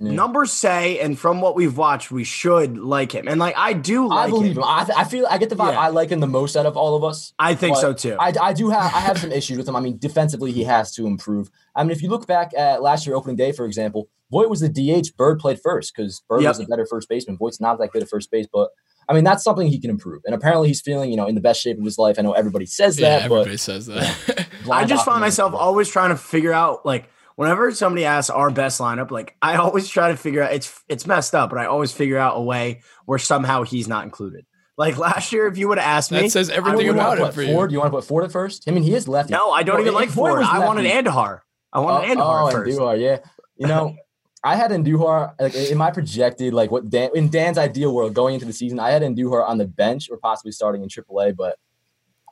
numbers 0.00 0.52
say, 0.52 1.00
and 1.00 1.18
from 1.18 1.40
what 1.40 1.54
we've 1.56 1.76
watched, 1.76 2.10
we 2.10 2.24
should 2.24 2.78
like 2.78 3.12
him. 3.12 3.28
And 3.28 3.38
like 3.40 3.54
I 3.56 3.72
do 3.72 4.08
like 4.08 4.26
I 4.26 4.30
believe 4.30 4.52
him. 4.52 4.58
him. 4.58 4.64
I, 4.64 4.84
th- 4.84 4.98
I 4.98 5.04
feel 5.04 5.26
I 5.28 5.38
get 5.38 5.48
the 5.48 5.56
vibe. 5.56 5.72
Yeah. 5.72 5.80
I 5.80 5.88
like 5.88 6.10
him 6.10 6.20
the 6.20 6.26
most 6.26 6.56
out 6.56 6.66
of 6.66 6.76
all 6.76 6.96
of 6.96 7.04
us. 7.04 7.32
I 7.38 7.54
think 7.54 7.76
so 7.76 7.92
too. 7.92 8.16
I, 8.18 8.32
I 8.40 8.52
do 8.52 8.70
have 8.70 8.94
I 8.94 9.00
have 9.00 9.18
some 9.18 9.32
issues 9.32 9.58
with 9.58 9.68
him. 9.68 9.76
I 9.76 9.80
mean, 9.80 9.98
defensively, 9.98 10.52
he 10.52 10.64
has 10.64 10.94
to 10.94 11.06
improve. 11.06 11.50
I 11.74 11.82
mean, 11.82 11.92
if 11.92 12.02
you 12.02 12.08
look 12.08 12.26
back 12.26 12.52
at 12.56 12.82
last 12.82 13.06
year 13.06 13.16
opening 13.16 13.36
day, 13.36 13.52
for 13.52 13.66
example, 13.66 14.08
Voit 14.30 14.48
was 14.48 14.60
the 14.60 14.68
DH. 14.68 15.16
Bird 15.16 15.38
played 15.38 15.60
first 15.62 15.94
because 15.94 16.22
Bird 16.28 16.42
Yep. 16.42 16.48
was 16.50 16.60
a 16.60 16.66
better 16.66 16.86
first 16.86 17.08
baseman. 17.08 17.36
Voit's 17.36 17.60
not 17.60 17.78
that 17.78 17.92
good 17.92 18.02
at 18.02 18.08
first 18.08 18.30
base, 18.30 18.46
but 18.50 18.70
I 19.08 19.14
mean, 19.14 19.24
that's 19.24 19.42
something 19.44 19.66
he 19.66 19.80
can 19.80 19.90
improve. 19.90 20.22
And 20.24 20.34
apparently, 20.34 20.68
he's 20.68 20.80
feeling 20.80 21.10
you 21.10 21.16
know 21.16 21.26
in 21.26 21.34
the 21.34 21.40
best 21.40 21.60
shape 21.60 21.78
of 21.78 21.84
his 21.84 21.98
life. 21.98 22.16
I 22.18 22.22
know 22.22 22.32
everybody 22.32 22.66
says 22.66 22.98
yeah, 22.98 23.10
that, 23.10 23.24
everybody 23.24 23.50
but 23.52 23.60
says 23.60 23.86
that. 23.86 24.46
I 24.70 24.84
just 24.84 25.04
find 25.04 25.20
myself 25.20 25.54
always 25.54 25.88
trying 25.88 26.10
to 26.10 26.16
figure 26.16 26.52
out 26.52 26.86
like 26.86 27.08
whenever 27.36 27.70
somebody 27.72 28.04
asks 28.04 28.30
our 28.30 28.50
best 28.50 28.80
lineup, 28.80 29.10
like 29.10 29.36
I 29.42 29.56
always 29.56 29.88
try 29.88 30.08
to 30.10 30.16
figure 30.16 30.42
out 30.42 30.52
it's 30.52 30.82
it's 30.88 31.06
messed 31.06 31.34
up, 31.34 31.50
but 31.50 31.58
I 31.58 31.66
always 31.66 31.92
figure 31.92 32.18
out 32.18 32.36
a 32.36 32.40
way 32.42 32.82
where 33.06 33.18
somehow 33.18 33.62
he's 33.64 33.88
not 33.88 34.04
included. 34.04 34.46
Like 34.78 34.96
last 34.98 35.32
year, 35.32 35.46
if 35.46 35.58
you 35.58 35.68
would 35.68 35.78
have 35.78 35.86
asked 35.86 36.10
me, 36.12 36.20
that 36.22 36.30
says 36.30 36.48
everything 36.50 36.86
would 36.86 36.96
about 36.96 37.18
want 37.18 37.20
to 37.20 37.26
him 37.26 37.32
for 37.32 37.42
you. 37.42 37.52
Ford. 37.54 37.72
You 37.72 37.78
want 37.78 37.92
to 37.92 37.98
put 37.98 38.04
Ford 38.04 38.24
at 38.24 38.32
first? 38.32 38.64
I 38.66 38.70
mean, 38.72 38.82
he 38.82 38.94
is 38.94 39.06
lefty. 39.06 39.32
no, 39.32 39.50
I 39.50 39.62
don't 39.62 39.76
Well, 39.76 39.82
even 39.82 39.94
like 39.94 40.08
Ford 40.08 40.32
Ford. 40.32 40.42
I 40.44 40.64
wanted 40.66 40.84
lefty- 40.84 41.08
Andujar. 41.10 41.40
I 41.72 41.80
wanted 41.80 42.10
Oh, 42.10 42.14
Andujar 42.20 42.48
oh, 42.48 42.50
first. 42.50 42.78
Andujar, 42.78 43.00
yeah. 43.00 43.18
You 43.56 43.66
know, 43.66 43.96
I 44.44 44.56
had 44.56 44.70
Andujar 44.72 45.34
like 45.38 45.54
in 45.54 45.78
my 45.78 45.90
projected 45.90 46.52
like 46.54 46.70
what 46.70 46.88
Dan 46.90 47.10
in 47.14 47.28
Dan's 47.28 47.58
ideal 47.58 47.94
world 47.94 48.14
going 48.14 48.34
into 48.34 48.46
the 48.46 48.52
season. 48.52 48.80
I 48.80 48.90
had 48.90 49.02
Andujar 49.02 49.46
on 49.48 49.58
the 49.58 49.66
bench 49.66 50.08
or 50.10 50.16
possibly 50.16 50.52
starting 50.52 50.82
in 50.82 50.88
AAA, 50.88 51.36
but 51.36 51.58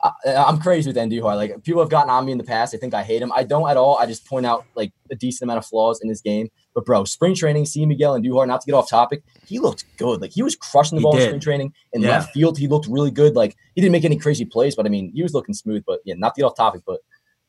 I, 0.03 0.11
I'm 0.35 0.59
crazy 0.59 0.89
with 0.89 0.97
Andujar. 0.97 1.35
Like 1.35 1.63
people 1.63 1.81
have 1.81 1.89
gotten 1.89 2.09
on 2.09 2.25
me 2.25 2.31
in 2.31 2.37
the 2.37 2.43
past. 2.43 2.71
They 2.71 2.77
think 2.77 2.93
I 2.93 3.03
hate 3.03 3.21
him. 3.21 3.31
I 3.35 3.43
don't 3.43 3.69
at 3.69 3.77
all. 3.77 3.97
I 3.97 4.05
just 4.05 4.25
point 4.25 4.45
out 4.45 4.65
like 4.75 4.91
a 5.11 5.15
decent 5.15 5.43
amount 5.47 5.59
of 5.59 5.65
flaws 5.65 5.99
in 6.01 6.09
his 6.09 6.21
game. 6.21 6.47
But 6.73 6.85
bro, 6.85 7.03
spring 7.03 7.35
training, 7.35 7.65
see 7.65 7.85
Miguel 7.85 8.19
Andujar. 8.19 8.47
Not 8.47 8.61
to 8.61 8.65
get 8.65 8.73
off 8.75 8.89
topic, 8.89 9.23
he 9.45 9.59
looked 9.59 9.85
good. 9.97 10.21
Like 10.21 10.31
he 10.31 10.41
was 10.41 10.55
crushing 10.55 10.95
the 10.95 11.01
He 11.01 11.03
ball 11.03 11.17
in 11.17 11.21
spring 11.27 11.39
training 11.39 11.73
in 11.93 12.01
Yeah. 12.01 12.09
left 12.09 12.33
field. 12.33 12.57
He 12.57 12.67
looked 12.67 12.87
really 12.87 13.11
good. 13.11 13.35
Like 13.35 13.55
he 13.75 13.81
didn't 13.81 13.91
make 13.91 14.05
any 14.05 14.17
crazy 14.17 14.45
plays, 14.45 14.75
but 14.75 14.85
I 14.85 14.89
mean 14.89 15.11
he 15.13 15.21
was 15.21 15.33
looking 15.33 15.53
smooth. 15.53 15.83
But 15.85 15.99
yeah, 16.05 16.15
not 16.17 16.35
to 16.35 16.41
get 16.41 16.45
off 16.45 16.55
topic, 16.55 16.81
but 16.85 17.01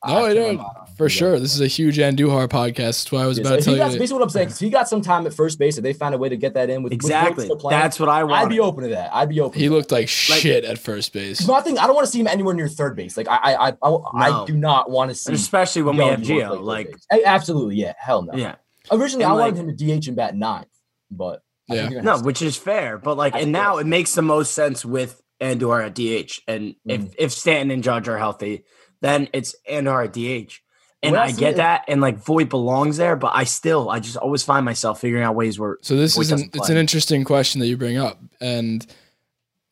No, 0.05 0.25
I 0.25 0.33
don't. 0.33 0.57
For 0.97 1.05
Miguel. 1.05 1.07
sure. 1.09 1.39
This 1.39 1.55
is 1.55 1.61
a 1.61 1.67
huge 1.67 1.97
Andujar 1.97 2.47
podcast. 2.47 2.75
That's 2.75 3.11
why 3.11 3.23
I 3.23 3.25
was 3.25 3.37
Yeah, 3.39 3.45
about 3.47 3.49
so 3.51 3.57
to 3.57 3.63
tell 3.63 3.73
he 3.73 3.79
got, 3.79 3.91
you. 3.93 3.99
basically 3.99 4.13
what 4.19 4.23
I'm 4.23 4.29
saying. 4.29 4.49
If 4.49 4.59
he 4.59 4.69
got 4.69 4.87
some 4.87 5.01
time 5.01 5.25
at 5.25 5.33
first 5.33 5.57
base, 5.57 5.77
if 5.77 5.83
they 5.83 5.93
found 5.93 6.13
a 6.13 6.17
way 6.17 6.29
to 6.29 6.37
get 6.37 6.53
that 6.53 6.69
in 6.69 6.83
with 6.83 6.91
with 6.91 6.93
Exactly. 6.93 7.45
still 7.45 7.55
playing, 7.55 7.79
That's 7.79 7.99
what 7.99 8.09
I 8.09 8.23
want. 8.23 8.43
I'd 8.43 8.49
be 8.49 8.59
open 8.59 8.83
to 8.83 8.89
that. 8.91 9.09
I'd 9.13 9.29
be 9.29 9.39
open. 9.39 9.59
He 9.59 9.67
to 9.69 9.73
looked 9.73 9.91
like 9.91 10.01
Like- 10.03 10.09
shit 10.09 10.65
at 10.65 10.77
first 10.77 11.13
base. 11.13 11.39
that. 11.39 11.47
Nothing. 11.47 11.79
I 11.79 11.87
don't 11.87 11.95
want 11.95 12.05
to 12.05 12.11
see 12.11 12.19
him 12.19 12.27
anywhere 12.27 12.53
near 12.53 12.67
third 12.67 12.95
base. 12.95 13.17
Like 13.17 13.27
I, 13.27 13.37
I, 13.37 13.67
I, 13.69 13.73
I, 13.81 14.41
I 14.41 14.45
do 14.45 14.53
not 14.55 14.91
want 14.91 15.09
to 15.09 15.15
see. 15.15 15.29
And 15.31 15.35
especially 15.35 15.81
when 15.81 15.97
we 15.97 16.03
have 16.03 16.19
Andujar 16.19 16.49
Gio. 16.51 16.61
Like, 16.63 16.91
base. 17.09 17.21
Absolutely, 17.25 17.75
yeah, 17.77 17.93
hell 17.97 18.21
no. 18.21 18.33
yeah. 18.37 18.55
Originally, 18.91 19.23
And, 19.23 19.33
I 19.33 19.35
wanted 19.37 19.57
him 19.57 19.75
to 19.75 19.99
DH 19.99 20.07
and 20.07 20.15
bat 20.15 20.35
ninth, 20.35 20.67
but 21.09 21.41
Yeah. 21.69 21.75
think 21.83 21.91
you're 21.93 22.01
gonna 22.03 22.17
No, 22.17 22.23
which 22.23 22.41
is 22.41 22.55
fair, 22.57 22.97
but 22.97 23.17
like, 23.17 23.33
I 23.33 23.39
and 23.39 23.51
now 23.51 23.77
it 23.77 23.87
makes 23.87 24.13
the 24.13 24.21
most 24.21 24.53
sense 24.53 24.83
with 24.85 25.21
Andor 25.39 25.81
at 25.81 25.95
DH. 25.95 26.41
And 26.47 26.75
if 26.85 27.01
Mhm. 27.01 27.15
if 27.17 27.31
Stanton 27.31 27.71
and 27.71 27.83
Judge 27.83 28.07
are 28.07 28.17
healthy, 28.17 28.63
then 29.03 29.27
it's 29.33 29.53
Andor 29.69 30.01
at 30.01 30.13
DH. 30.13 30.61
And 31.03 31.11
Well, 31.11 31.21
I 31.21 31.31
get 31.33 31.51
it. 31.51 31.57
that, 31.57 31.83
and 31.89 31.99
like 31.99 32.17
Voit 32.17 32.47
belongs 32.47 32.95
there, 32.95 33.17
but 33.17 33.33
I 33.35 33.43
still, 33.43 33.89
I 33.89 33.99
just 33.99 34.15
always 34.15 34.43
find 34.43 34.63
myself 34.63 35.01
figuring 35.01 35.25
out 35.25 35.35
ways 35.35 35.59
where 35.59 35.77
So 35.81 35.97
this 35.97 36.15
Voit 36.15 36.27
is 36.27 36.31
an, 36.31 36.49
it's 36.53 36.69
an 36.69 36.77
interesting 36.77 37.25
question 37.25 37.59
that 37.59 37.67
you 37.67 37.75
bring 37.75 37.97
up, 37.97 38.17
and 38.39 38.87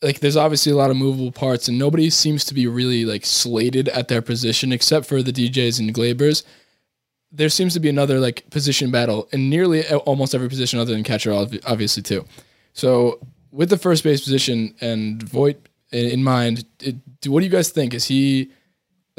like 0.01 0.19
there's 0.19 0.35
obviously 0.35 0.73
a 0.73 0.75
lot 0.75 0.89
of 0.91 0.97
movable 0.97 1.31
parts, 1.31 1.69
and 1.69 1.79
nobody 1.79 2.09
seems 2.09 2.43
to 2.45 2.53
be 2.53 2.67
really 2.67 3.05
like 3.05 3.25
slated 3.25 3.87
at 3.87 4.09
their 4.09 4.21
position 4.21 4.73
except 4.73 5.05
for 5.05 5.23
the 5.23 5.31
DJs 5.31 5.79
and 5.79 5.93
Gleybers. 5.93 6.43
There 7.31 7.47
seems 7.47 7.73
to 7.75 7.79
be 7.79 7.87
another 7.87 8.19
like 8.19 8.49
position 8.49 8.91
battle 8.91 9.29
in 9.31 9.49
nearly 9.49 9.87
almost 9.89 10.35
every 10.35 10.49
position 10.49 10.79
other 10.79 10.91
than 10.91 11.05
catcher, 11.05 11.31
obviously 11.31 12.03
too. 12.03 12.25
So 12.73 13.25
with 13.51 13.69
the 13.69 13.77
first 13.77 14.03
base 14.03 14.21
position 14.21 14.75
and 14.81 15.23
Voit 15.23 15.69
in, 15.93 16.09
in 16.09 16.23
mind, 16.25 16.65
it, 16.81 16.97
what 17.27 17.39
do 17.39 17.45
you 17.45 17.51
guys 17.51 17.69
think? 17.69 17.93
Is 17.93 18.03
he 18.03 18.51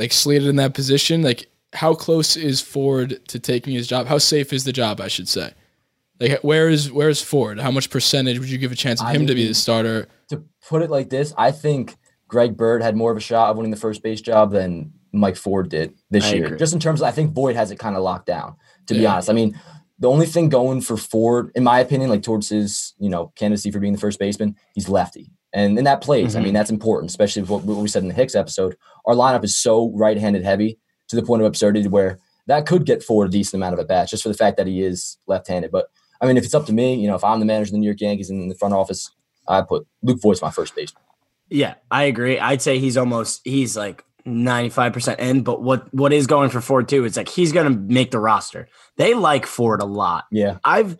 like 0.02 0.12
slated 0.12 0.48
in 0.48 0.56
that 0.56 0.74
position? 0.74 1.22
Like 1.22 1.48
how 1.72 1.94
close 1.94 2.36
is 2.36 2.60
Ford 2.60 3.20
to 3.28 3.38
taking 3.38 3.72
his 3.72 3.86
job? 3.86 4.06
How 4.06 4.18
safe 4.18 4.52
is 4.52 4.64
the 4.64 4.72
job? 4.72 5.00
I 5.00 5.08
should 5.08 5.28
say. 5.28 5.54
Like 6.20 6.40
where 6.42 6.68
is 6.68 6.92
where 6.92 7.08
is 7.08 7.22
Ford? 7.22 7.60
How 7.60 7.70
much 7.70 7.88
percentage 7.88 8.38
would 8.38 8.50
you 8.50 8.58
give 8.58 8.72
a 8.72 8.76
chance 8.76 9.00
of 9.00 9.06
I 9.06 9.12
him 9.14 9.26
to 9.26 9.34
be 9.34 9.46
the 9.46 9.54
starter? 9.54 10.08
To 10.28 10.44
put 10.68 10.82
it 10.82 10.90
like 10.90 11.08
this, 11.08 11.32
I 11.38 11.52
think 11.52 11.96
Greg 12.28 12.56
Bird 12.56 12.82
had 12.82 12.96
more 12.96 13.10
of 13.10 13.16
a 13.16 13.20
shot 13.20 13.50
of 13.50 13.56
winning 13.56 13.70
the 13.70 13.76
first 13.76 14.02
base 14.02 14.20
job 14.20 14.50
than 14.50 14.92
Mike 15.12 15.36
Ford 15.36 15.68
did 15.68 15.94
this 16.10 16.24
I 16.24 16.34
year. 16.34 16.46
agree. 16.46 16.58
Just 16.58 16.74
in 16.74 16.80
terms 16.80 17.00
of, 17.00 17.06
I 17.06 17.10
think 17.10 17.32
Voit 17.32 17.54
has 17.54 17.70
it 17.70 17.78
kind 17.78 17.96
of 17.96 18.02
locked 18.02 18.26
down. 18.26 18.56
To 18.86 18.94
be 18.94 19.06
honest, 19.06 19.30
I 19.30 19.34
mean, 19.34 19.58
the 19.98 20.08
only 20.10 20.26
thing 20.26 20.48
going 20.48 20.80
for 20.80 20.96
Ford, 20.96 21.52
in 21.54 21.62
my 21.62 21.78
opinion, 21.78 22.10
like 22.10 22.22
towards 22.22 22.48
his 22.48 22.94
you 22.98 23.08
know 23.08 23.32
candidacy 23.36 23.70
for 23.70 23.78
being 23.78 23.92
the 23.92 24.00
first 24.00 24.18
baseman, 24.18 24.56
he's 24.74 24.88
lefty, 24.88 25.30
and 25.52 25.76
and 25.78 25.86
that 25.86 26.00
plays. 26.00 26.34
I 26.36 26.40
Mhm. 26.40 26.44
mean, 26.44 26.54
that's 26.54 26.70
important, 26.70 27.10
especially 27.10 27.42
with 27.42 27.50
what, 27.50 27.64
what 27.64 27.76
we 27.78 27.88
said 27.88 28.02
in 28.02 28.08
the 28.08 28.14
Hicks 28.14 28.34
episode. 28.34 28.76
Our 29.06 29.14
lineup 29.14 29.44
is 29.44 29.56
so 29.56 29.90
right-handed 29.94 30.44
heavy 30.44 30.78
to 31.08 31.16
the 31.16 31.22
point 31.22 31.42
of 31.42 31.46
absurdity 31.46 31.88
where 31.88 32.18
that 32.46 32.66
could 32.66 32.86
get 32.86 33.02
Ford 33.02 33.28
a 33.28 33.30
decent 33.30 33.58
amount 33.60 33.74
of 33.74 33.80
at 33.80 33.88
bats 33.88 34.10
just 34.10 34.22
for 34.22 34.28
the 34.28 34.34
fact 34.34 34.56
that 34.56 34.66
he 34.66 34.82
is 34.82 35.18
left-handed. 35.26 35.70
But 35.70 35.86
I 36.20 36.26
mean, 36.26 36.36
if 36.36 36.44
it's 36.44 36.54
up 36.54 36.66
to 36.66 36.72
me, 36.72 36.94
you 36.94 37.06
know, 37.08 37.14
if 37.16 37.24
I'm 37.24 37.40
the 37.40 37.46
manager 37.46 37.68
of 37.68 37.72
the 37.72 37.78
New 37.78 37.86
York 37.86 38.00
Yankees 38.00 38.30
and 38.30 38.40
in 38.42 38.48
the 38.48 38.54
front 38.54 38.74
office, 38.74 39.10
I 39.48 39.62
put 39.62 39.86
Luke 40.02 40.20
Voit's 40.22 40.40
my 40.42 40.50
first 40.50 40.74
baseman. 40.74 41.02
Yeah, 41.50 41.74
I 41.90 42.04
agree. 42.04 42.38
I'd 42.38 42.62
say 42.62 42.78
he's 42.78 42.96
almost 42.96 43.40
he's 43.44 43.76
like 43.76 44.04
95% 44.26 45.18
in, 45.18 45.42
but 45.42 45.62
what 45.62 45.92
what 45.92 46.12
is 46.12 46.26
going 46.26 46.48
for 46.50 46.60
Ford 46.60 46.88
too, 46.88 47.04
it's 47.04 47.16
like 47.16 47.28
he's 47.28 47.52
gonna 47.52 47.70
make 47.70 48.10
the 48.12 48.18
roster. 48.20 48.68
They 48.96 49.14
like 49.14 49.46
Ford 49.46 49.80
a 49.82 49.84
lot. 49.84 50.24
Yeah, 50.30 50.58
I've 50.64 50.96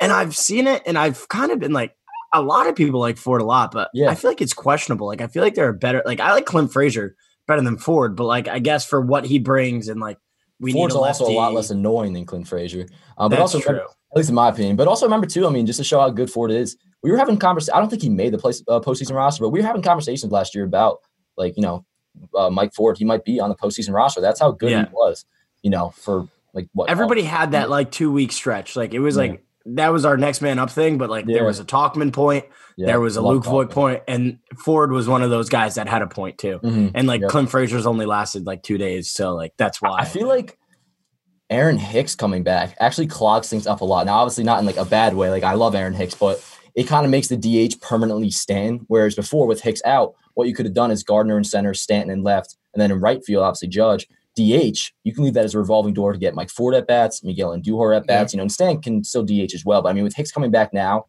and 0.00 0.12
I've 0.12 0.36
seen 0.36 0.66
it 0.66 0.82
and 0.86 0.98
I've 0.98 1.28
kind 1.28 1.52
of 1.52 1.60
been 1.60 1.72
like 1.72 1.94
a 2.34 2.42
lot 2.42 2.66
of 2.66 2.74
people 2.76 3.00
like 3.00 3.16
Ford 3.16 3.40
a 3.40 3.44
lot, 3.44 3.70
but 3.72 3.88
Yeah. 3.94 4.10
I 4.10 4.14
feel 4.14 4.30
like 4.30 4.42
it's 4.42 4.52
questionable. 4.52 5.06
Like 5.06 5.20
I 5.22 5.26
feel 5.28 5.42
like 5.42 5.54
there 5.54 5.68
are 5.68 5.72
better 5.72 6.02
like 6.04 6.20
I 6.20 6.32
like 6.32 6.44
Clint 6.46 6.72
Frazier 6.72 7.16
better 7.46 7.62
than 7.62 7.78
Ford, 7.78 8.16
but 8.16 8.24
like 8.24 8.48
I 8.48 8.58
guess 8.58 8.84
for 8.84 9.00
what 9.00 9.24
he 9.24 9.38
brings 9.38 9.88
and 9.88 10.00
like 10.00 10.18
we 10.60 10.72
Ford's 10.72 10.94
need 10.94 11.00
a 11.00 11.02
also 11.02 11.26
a 11.26 11.32
lot 11.32 11.52
less 11.54 11.70
annoying 11.70 12.12
than 12.12 12.26
Clint 12.26 12.46
Frazier. 12.48 12.86
Uh, 13.18 13.28
but 13.28 13.38
also, 13.40 13.58
remember- 13.60 13.82
at 13.84 14.16
least 14.18 14.28
in 14.28 14.34
my 14.36 14.48
opinion. 14.48 14.76
But 14.76 14.86
also 14.88 15.06
remember 15.06 15.26
too. 15.26 15.46
I 15.46 15.50
mean, 15.50 15.66
just 15.66 15.78
to 15.78 15.84
show 15.84 15.98
how 16.00 16.10
good 16.10 16.30
Ford 16.30 16.50
is, 16.52 16.76
we 17.02 17.10
were 17.10 17.16
having 17.18 17.36
conversation. 17.36 17.74
I 17.76 17.80
don't 17.80 17.88
think 17.90 18.02
he 18.02 18.08
made 18.08 18.32
the 18.32 18.38
place 18.38 18.62
uh, 18.68 18.78
postseason 18.80 19.14
roster, 19.16 19.42
but 19.42 19.48
we 19.50 19.60
were 19.60 19.66
having 19.66 19.82
conversations 19.82 20.30
last 20.32 20.54
year 20.54 20.64
about 20.64 20.98
like 21.36 21.56
you 21.56 21.62
know 21.62 21.84
uh, 22.36 22.50
Mike 22.50 22.72
Ford. 22.74 22.96
He 22.98 23.04
might 23.04 23.24
be 23.24 23.40
on 23.40 23.48
the 23.48 23.56
postseason 23.56 23.92
roster. 23.92 24.20
That's 24.20 24.40
how 24.40 24.52
good 24.52 24.70
Yeah. 24.70 24.86
he 24.86 24.92
was. 24.92 25.24
You 25.62 25.70
know, 25.70 25.90
for 25.96 26.28
like 26.52 26.68
what 26.72 26.88
Everybody 26.88 27.22
all- 27.22 27.26
had 27.28 27.52
that 27.52 27.68
like 27.70 27.90
two 27.90 28.12
week 28.12 28.30
stretch. 28.30 28.76
Like 28.76 28.94
it 28.94 29.00
was 29.00 29.16
Yeah. 29.16 29.22
like 29.22 29.43
that 29.66 29.88
was 29.92 30.04
our 30.04 30.16
next 30.16 30.40
man 30.42 30.58
up 30.58 30.70
thing, 30.70 30.98
but 30.98 31.08
like 31.10 31.24
Yeah. 31.26 31.36
there 31.36 31.44
was 31.44 31.58
a 31.60 31.64
Tauchman 31.64 32.12
point, 32.12 32.44
yeah, 32.76 32.86
there 32.86 33.00
was 33.00 33.16
a 33.16 33.22
Luke 33.22 33.44
Voit 33.44 33.70
point, 33.70 34.02
and 34.06 34.38
Ford 34.58 34.92
was 34.92 35.08
one 35.08 35.22
of 35.22 35.30
those 35.30 35.48
guys 35.48 35.76
that 35.76 35.88
had 35.88 36.02
a 36.02 36.06
point 36.06 36.36
too. 36.38 36.60
Mhm. 36.62 36.90
And 36.94 37.06
like 37.08 37.22
Yep. 37.22 37.30
Clint 37.30 37.50
Frazier's 37.50 37.86
only 37.86 38.04
lasted 38.06 38.46
like 38.46 38.62
two 38.62 38.76
days, 38.78 39.10
so 39.10 39.34
like 39.34 39.52
that's 39.56 39.80
why 39.80 39.96
I 39.98 40.04
feel 40.04 40.28
like 40.28 40.58
Aaron 41.50 41.78
Hicks 41.78 42.14
coming 42.14 42.42
back 42.42 42.76
actually 42.80 43.06
clogs 43.06 43.48
things 43.48 43.66
up 43.66 43.80
a 43.80 43.84
lot. 43.84 44.06
Now, 44.06 44.16
obviously, 44.16 44.44
not 44.44 44.60
in 44.60 44.66
like 44.66 44.76
a 44.76 44.84
bad 44.84 45.14
way. 45.14 45.30
Like 45.30 45.44
I 45.44 45.54
love 45.54 45.74
Aaron 45.74 45.94
Hicks, 45.94 46.14
but 46.14 46.42
it 46.74 46.84
kind 46.84 47.04
of 47.04 47.10
makes 47.10 47.28
the 47.28 47.36
DH 47.36 47.80
permanently 47.80 48.30
stand. 48.30 48.80
Whereas 48.88 49.14
before, 49.14 49.46
with 49.46 49.60
Hicks 49.62 49.82
out, 49.84 50.14
what 50.34 50.48
you 50.48 50.54
could 50.54 50.66
have 50.66 50.74
done 50.74 50.90
is 50.90 51.02
Gardner 51.04 51.36
in 51.38 51.44
center, 51.44 51.74
Stanton 51.74 52.10
in 52.10 52.22
left, 52.22 52.56
and 52.72 52.80
then 52.82 52.90
in 52.90 53.00
right 53.00 53.24
field, 53.24 53.44
obviously 53.44 53.68
Judge. 53.68 54.08
DH, 54.36 54.90
you 55.04 55.14
can 55.14 55.24
leave 55.24 55.34
that 55.34 55.44
as 55.44 55.54
a 55.54 55.58
revolving 55.58 55.94
door 55.94 56.12
to 56.12 56.18
get 56.18 56.34
Mike 56.34 56.50
Ford 56.50 56.74
at 56.74 56.86
bats, 56.86 57.22
Miguel 57.22 57.56
Andujar 57.56 57.96
at 57.96 58.06
bats. 58.06 58.32
You 58.32 58.38
know, 58.38 58.42
and 58.42 58.52
Stanton 58.52 58.82
can 58.82 59.04
still 59.04 59.22
DH 59.22 59.54
as 59.54 59.64
well. 59.64 59.82
But 59.82 59.90
I 59.90 59.92
mean, 59.92 60.04
with 60.04 60.14
Hicks 60.14 60.32
coming 60.32 60.50
back 60.50 60.72
now, 60.72 61.06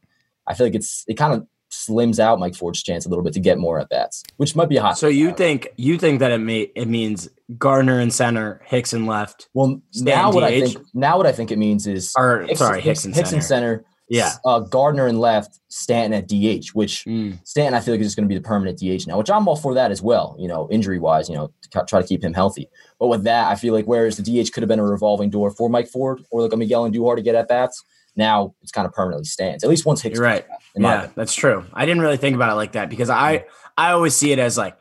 I 0.47 0.53
feel 0.53 0.67
like 0.67 0.75
it's 0.75 1.03
it 1.07 1.15
kind 1.15 1.33
of 1.33 1.47
slims 1.71 2.19
out 2.19 2.39
Mike 2.39 2.55
Ford's 2.55 2.81
chance 2.81 3.05
a 3.05 3.09
little 3.09 3.23
bit 3.23 3.33
to 3.33 3.39
get 3.39 3.57
more 3.57 3.79
at 3.79 3.89
bats, 3.89 4.23
which 4.37 4.55
might 4.55 4.69
be 4.69 4.77
a 4.77 4.81
hot. 4.81 4.97
So 4.97 5.07
you 5.07 5.31
think 5.33 5.69
you 5.77 5.97
think 5.97 6.19
that 6.19 6.31
it 6.31 6.37
may 6.37 6.71
it 6.75 6.87
means 6.87 7.29
Gardner 7.57 7.99
in 7.99 8.11
center, 8.11 8.61
Hicks 8.65 8.93
in 8.93 9.05
left, 9.05 9.49
well 9.53 9.81
Stan 9.91 10.05
now 10.05 10.31
what 10.31 10.43
I 10.43 10.61
think 10.61 10.85
now 10.93 11.17
what 11.17 11.25
I 11.25 11.31
think 11.31 11.51
it 11.51 11.57
means 11.57 11.87
is 11.87 12.13
or 12.17 12.47
sorry, 12.55 12.81
Hicks, 12.81 13.05
in 13.05 13.13
Hicks 13.13 13.29
center. 13.29 13.37
in 13.37 13.43
center. 13.43 13.85
Yeah. 14.07 14.33
Uh, 14.45 14.59
Gardner 14.59 15.07
and 15.07 15.19
left, 15.19 15.59
Stanton 15.67 16.13
at 16.13 16.27
DH, 16.27 16.69
which 16.73 17.05
Mm. 17.05 17.39
Stanton 17.43 17.73
I 17.73 17.79
feel 17.79 17.93
like 17.93 18.01
is 18.01 18.07
just 18.07 18.15
going 18.15 18.27
to 18.27 18.33
be 18.33 18.37
the 18.37 18.43
permanent 18.47 18.77
DH 18.79 19.07
now, 19.07 19.17
which 19.17 19.29
I'm 19.31 19.47
all 19.47 19.55
for 19.55 19.73
that 19.73 19.91
as 19.91 20.01
well. 20.01 20.35
You 20.37 20.47
know, 20.47 20.67
injury 20.71 20.99
wise, 20.99 21.27
you 21.27 21.35
know, 21.35 21.51
to 21.71 21.85
try 21.87 22.01
to 22.01 22.07
keep 22.07 22.23
him 22.23 22.33
healthy. 22.33 22.69
But 22.99 23.07
with 23.07 23.23
that, 23.23 23.47
I 23.51 23.55
feel 23.55 23.73
like 23.73 23.85
whereas 23.85 24.17
the 24.17 24.23
DH 24.23 24.51
could 24.53 24.61
have 24.61 24.67
been 24.67 24.79
a 24.79 24.85
revolving 24.85 25.29
door 25.31 25.49
for 25.51 25.69
Mike 25.69 25.87
Ford 25.87 26.23
or 26.29 26.41
like 26.43 26.53
a 26.53 26.57
Miguel 26.57 26.89
Andujar 26.89 27.15
to 27.15 27.21
get 27.21 27.35
at 27.35 27.47
bats, 27.47 27.83
now 28.15 28.53
it's 28.61 28.71
kind 28.71 28.85
of 28.87 28.93
permanently 28.93 29.25
stands. 29.25 29.63
At 29.63 29.69
least 29.69 29.85
once 29.85 30.01
Hicks. 30.01 30.15
You're 30.17 30.25
right. 30.25 30.45
Yeah, 30.75 31.07
that's 31.15 31.33
true. 31.33 31.65
I 31.73 31.85
didn't 31.85 32.01
really 32.01 32.17
think 32.17 32.35
about 32.35 32.51
it 32.51 32.55
like 32.55 32.73
that 32.73 32.89
because 32.89 33.09
I 33.09 33.45
I 33.75 33.91
always 33.91 34.15
see 34.15 34.31
it 34.31 34.39
as 34.39 34.57
like 34.57 34.77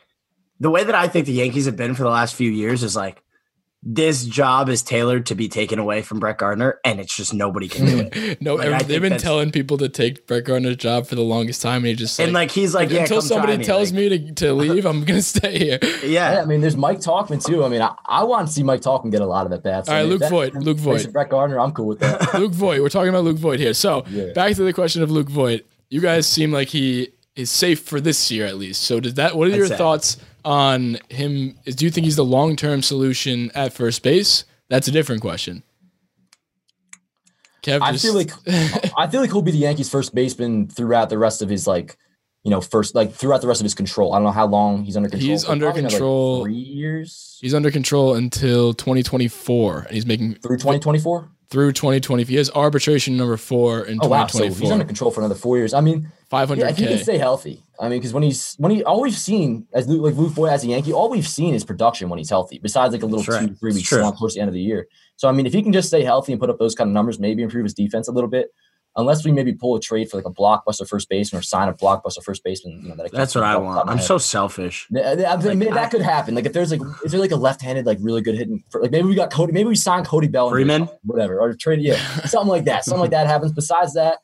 the 0.60 0.70
way 0.70 0.84
that 0.84 0.94
I 0.94 1.08
think 1.08 1.26
the 1.26 1.32
Yankees 1.32 1.66
have 1.66 1.76
been 1.76 1.94
for 1.94 2.04
the 2.04 2.10
last 2.10 2.34
few 2.34 2.50
years 2.50 2.82
is 2.82 2.94
like 2.94 3.22
this 3.86 4.24
job 4.24 4.70
is 4.70 4.82
tailored 4.82 5.26
to 5.26 5.34
be 5.34 5.46
taken 5.46 5.78
away 5.78 6.00
from 6.00 6.18
Brett 6.18 6.38
Gardner, 6.38 6.80
and 6.84 6.98
it's 6.98 7.14
just 7.14 7.34
nobody 7.34 7.68
can 7.68 7.84
do 7.84 7.98
it. 8.12 8.40
no, 8.40 8.54
Like, 8.54 8.66
every- 8.68 8.86
they've 8.86 9.02
been 9.02 9.18
telling 9.18 9.50
people 9.50 9.76
to 9.78 9.90
take 9.90 10.26
Brett 10.26 10.44
Gardner's 10.44 10.76
job 10.76 11.06
for 11.06 11.16
the 11.16 11.22
longest 11.22 11.60
time, 11.60 11.78
and 11.82 11.86
he 11.88 11.94
just 11.94 12.18
and 12.18 12.32
like 12.32 12.50
he's 12.50 12.74
like, 12.74 12.88
yeah, 12.90 13.02
until 13.02 13.20
come 13.20 13.28
try 13.28 13.36
somebody 13.36 13.58
me. 13.58 13.64
tells 13.64 13.92
Like, 13.92 13.96
me 13.98 14.08
to, 14.08 14.32
to 14.36 14.52
leave, 14.54 14.86
I'm 14.86 15.04
gonna 15.04 15.20
stay 15.20 15.58
here. 15.58 15.78
Yeah, 16.02 16.34
yeah, 16.34 16.42
I 16.42 16.44
mean, 16.46 16.62
there's 16.62 16.76
Mike 16.78 17.00
Tauchman 17.00 17.44
too. 17.44 17.62
I 17.62 17.68
mean, 17.68 17.82
I, 17.82 17.94
I 18.06 18.24
want 18.24 18.48
to 18.48 18.52
see 18.54 18.62
Mike 18.62 18.80
Tauchman 18.80 19.10
get 19.10 19.20
a 19.20 19.26
lot 19.26 19.44
of 19.44 19.52
at 19.52 19.62
bats. 19.62 19.88
All 19.88 19.94
right, 19.94 20.00
I 20.00 20.02
mean, 20.04 20.12
Luke 20.12 20.22
if 20.22 20.28
that- 20.28 20.30
Voit, 20.30 20.54
Luke 20.54 20.78
Versus 20.78 21.04
Voit. 21.04 21.12
Brett 21.12 21.28
Gardner. 21.28 21.60
I'm 21.60 21.72
cool 21.72 21.86
with 21.86 22.00
that. 22.00 22.34
Luke 22.38 22.52
Voit. 22.52 22.80
We're 22.80 22.88
talking 22.88 23.10
about 23.10 23.24
Luke 23.24 23.36
Voit 23.38 23.60
here. 23.60 23.74
So 23.74 24.04
Yeah. 24.08 24.32
back 24.32 24.54
to 24.56 24.62
the 24.64 24.72
question 24.72 25.02
of 25.02 25.10
Luke 25.10 25.28
Voit. 25.28 25.66
You 25.90 26.00
guys 26.00 26.26
seem 26.26 26.50
like 26.52 26.68
he 26.68 27.10
is 27.36 27.50
safe 27.50 27.82
for 27.82 28.00
this 28.00 28.30
year 28.30 28.46
at 28.46 28.56
least. 28.56 28.82
So 28.84 28.98
does 29.00 29.14
that? 29.14 29.36
What 29.36 29.48
are 29.48 29.54
your 29.56 29.64
I'd 29.66 29.70
say. 29.72 29.76
thoughts 29.76 30.16
on 30.44 30.98
him? 31.08 31.58
Is, 31.64 31.76
do 31.76 31.84
you 31.84 31.90
think 31.90 32.04
he's 32.04 32.16
the 32.16 32.24
long 32.24 32.56
term 32.56 32.82
solution 32.82 33.50
at 33.54 33.72
first 33.72 34.02
base? 34.02 34.44
That's 34.68 34.88
a 34.88 34.90
different 34.90 35.20
question. 35.20 35.62
Kev, 37.62 37.80
I 37.80 37.92
just- 37.92 38.04
feel 38.04 38.14
like 38.14 38.30
I 38.96 39.06
feel 39.06 39.20
like 39.20 39.30
he'll 39.30 39.42
be 39.42 39.52
the 39.52 39.58
Yankees' 39.58 39.90
first 39.90 40.14
baseman 40.14 40.68
throughout 40.68 41.08
the 41.08 41.18
rest 41.18 41.42
of 41.42 41.48
his 41.48 41.66
like, 41.66 41.96
you 42.42 42.50
know, 42.50 42.60
first 42.60 42.94
like 42.94 43.12
throughout 43.12 43.40
the 43.40 43.46
rest 43.46 43.60
of 43.60 43.64
his 43.64 43.74
control. 43.74 44.12
I 44.12 44.18
don't 44.18 44.24
know 44.24 44.30
how 44.32 44.46
long 44.46 44.84
he's 44.84 44.96
under 44.96 45.08
control. 45.08 45.30
He's 45.30 45.44
under 45.46 45.72
control. 45.72 46.44
three 46.44 46.54
years 46.54 47.38
he's 47.40 47.54
under 47.54 47.70
control 47.70 48.14
until 48.14 48.74
2024, 48.74 49.78
and 49.80 49.90
he's 49.94 50.06
making 50.06 50.34
through 50.36 50.58
2024. 50.58 51.30
Through 51.54 51.70
2020. 51.70 52.24
He 52.24 52.34
has 52.34 52.50
arbitration 52.50 53.16
number 53.16 53.36
four 53.36 53.84
in 53.84 54.00
Oh 54.02 54.08
wow, 54.08 54.26
so 54.26 54.42
he's 54.42 54.72
under 54.72 54.84
control 54.84 55.12
for 55.12 55.20
another 55.20 55.36
four 55.36 55.56
years. 55.56 55.72
I 55.72 55.80
mean, 55.80 56.10
500k. 56.28 56.70
if 56.70 56.76
he 56.78 56.86
can 56.88 56.98
stay 56.98 57.16
healthy. 57.16 57.62
I 57.78 57.88
mean, 57.88 58.00
because 58.00 58.12
when 58.12 58.24
he's 58.24 58.56
when 58.58 58.72
he 58.72 58.82
all 58.82 59.00
we've 59.00 59.16
seen 59.16 59.68
as 59.72 59.86
Luke, 59.86 60.02
like 60.02 60.16
Luke 60.16 60.32
Voit 60.32 60.50
as 60.50 60.64
a 60.64 60.66
Yankee, 60.66 60.92
all 60.92 61.08
we've 61.08 61.28
seen 61.28 61.54
is 61.54 61.64
production 61.64 62.08
when 62.08 62.18
he's 62.18 62.28
healthy. 62.28 62.58
Besides 62.58 62.92
like 62.92 63.04
a 63.04 63.06
little 63.06 63.20
That's 63.20 63.40
right. 63.40 63.48
two 63.50 63.54
three 63.54 63.70
It's 63.70 63.76
week 63.78 63.86
true. 63.86 64.00
slump 64.00 64.18
towards 64.18 64.34
the 64.34 64.40
end 64.40 64.48
of 64.48 64.54
the 64.54 64.60
year. 64.60 64.88
So 65.14 65.28
I 65.28 65.32
mean, 65.32 65.46
if 65.46 65.52
he 65.52 65.62
can 65.62 65.72
just 65.72 65.86
stay 65.86 66.02
healthy 66.02 66.32
and 66.32 66.40
put 66.40 66.50
up 66.50 66.58
those 66.58 66.74
kind 66.74 66.90
of 66.90 66.94
numbers, 66.94 67.20
maybe 67.20 67.44
improve 67.44 67.62
his 67.62 67.74
defense 67.74 68.08
a 68.08 68.12
little 68.12 68.28
bit. 68.28 68.52
Unless 68.96 69.24
we 69.24 69.32
maybe 69.32 69.52
pull 69.52 69.74
a 69.74 69.80
trade 69.80 70.08
for 70.08 70.16
like 70.16 70.26
a 70.26 70.30
blockbuster 70.30 70.88
first 70.88 71.08
baseman 71.08 71.40
or 71.40 71.42
sign 71.42 71.68
a 71.68 71.72
blockbuster 71.72 72.22
first 72.22 72.44
baseman, 72.44 72.80
you 72.82 72.88
know, 72.90 72.94
that 72.94 73.06
I 73.06 73.08
that's 73.12 73.34
what 73.34 73.42
I 73.42 73.54
off 73.54 73.60
the 73.62 73.66
top 73.66 73.76
want. 73.76 73.90
I'm 73.90 73.96
head. 73.98 74.06
so 74.06 74.18
selfish. 74.18 74.86
Yeah, 74.90 75.10
I 75.28 75.36
mean, 75.36 75.58
Like, 75.58 75.68
that 75.70 75.86
I- 75.86 75.88
could 75.88 76.02
happen. 76.02 76.34
Like 76.36 76.46
if 76.46 76.52
there's 76.52 76.70
like, 76.70 76.80
is 77.04 77.10
there 77.10 77.20
like 77.20 77.32
a 77.32 77.36
left-handed 77.36 77.86
like 77.86 77.98
really 78.00 78.20
good 78.22 78.36
hitting? 78.36 78.62
For, 78.70 78.80
like 78.80 78.92
maybe 78.92 79.08
we 79.08 79.16
got 79.16 79.32
Cody. 79.32 79.52
Maybe 79.52 79.68
we 79.68 79.74
signed 79.76 80.06
Cody 80.06 80.28
Bellinger, 80.28 80.54
or 80.54 80.58
Freeman? 80.58 80.80
something, 80.86 80.98
whatever, 81.04 81.40
or 81.40 81.54
trade. 81.54 81.80
Yeah, 81.80 81.96
something 82.26 82.48
like 82.48 82.66
that. 82.66 82.84
Something 82.84 83.00
like 83.00 83.10
that 83.10 83.26
happens. 83.26 83.52
Besides 83.52 83.94
that, 83.94 84.18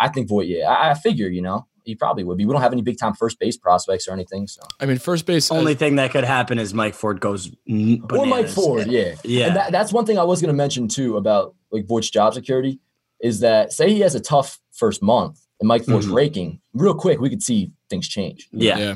I 0.00 0.08
think 0.08 0.28
Voit. 0.28 0.46
Yeah, 0.46 0.70
I, 0.70 0.92
I 0.92 0.94
figure 0.94 1.28
you 1.28 1.42
know 1.42 1.66
he 1.84 1.94
probably 1.94 2.24
would 2.24 2.38
be. 2.38 2.46
We 2.46 2.52
don't 2.54 2.62
have 2.62 2.72
any 2.72 2.80
big 2.80 2.98
time 2.98 3.12
first 3.12 3.38
base 3.38 3.58
prospects 3.58 4.08
or 4.08 4.12
anything. 4.14 4.46
So 4.46 4.62
I 4.80 4.86
mean, 4.86 4.96
first 4.98 5.26
base. 5.26 5.50
Only 5.50 5.74
thing 5.74 5.96
that 5.96 6.12
could 6.12 6.24
happen 6.24 6.58
is 6.58 6.72
Mike 6.72 6.94
Ford 6.94 7.20
goes 7.20 7.50
n- 7.68 8.00
or 8.10 8.24
Mike 8.24 8.30
bananas. 8.46 8.54
Ford. 8.54 8.86
Yeah, 8.86 9.16
Yeah. 9.22 9.48
And 9.48 9.56
that, 9.56 9.70
that's 9.72 9.92
one 9.92 10.06
thing 10.06 10.18
I 10.18 10.22
was 10.22 10.40
going 10.40 10.48
to 10.48 10.56
mention 10.56 10.88
too 10.88 11.18
about 11.18 11.54
like 11.70 11.84
Voit's 11.86 12.08
job 12.08 12.32
security 12.32 12.80
is 13.28 13.40
that 13.40 13.72
say 13.72 13.90
he 13.90 14.00
has 14.00 14.14
a 14.14 14.20
tough 14.20 14.58
first 14.72 15.02
month 15.02 15.40
and 15.60 15.66
Mike 15.68 15.84
Ford's 15.84 16.06
Mhm. 16.06 16.14
raking 16.14 16.60
real 16.74 16.94
quick, 16.94 17.18
we 17.20 17.30
could 17.30 17.42
see 17.42 17.70
things 17.90 18.06
change. 18.08 18.48
yeah. 18.52 18.78
Yeah. 18.78 18.94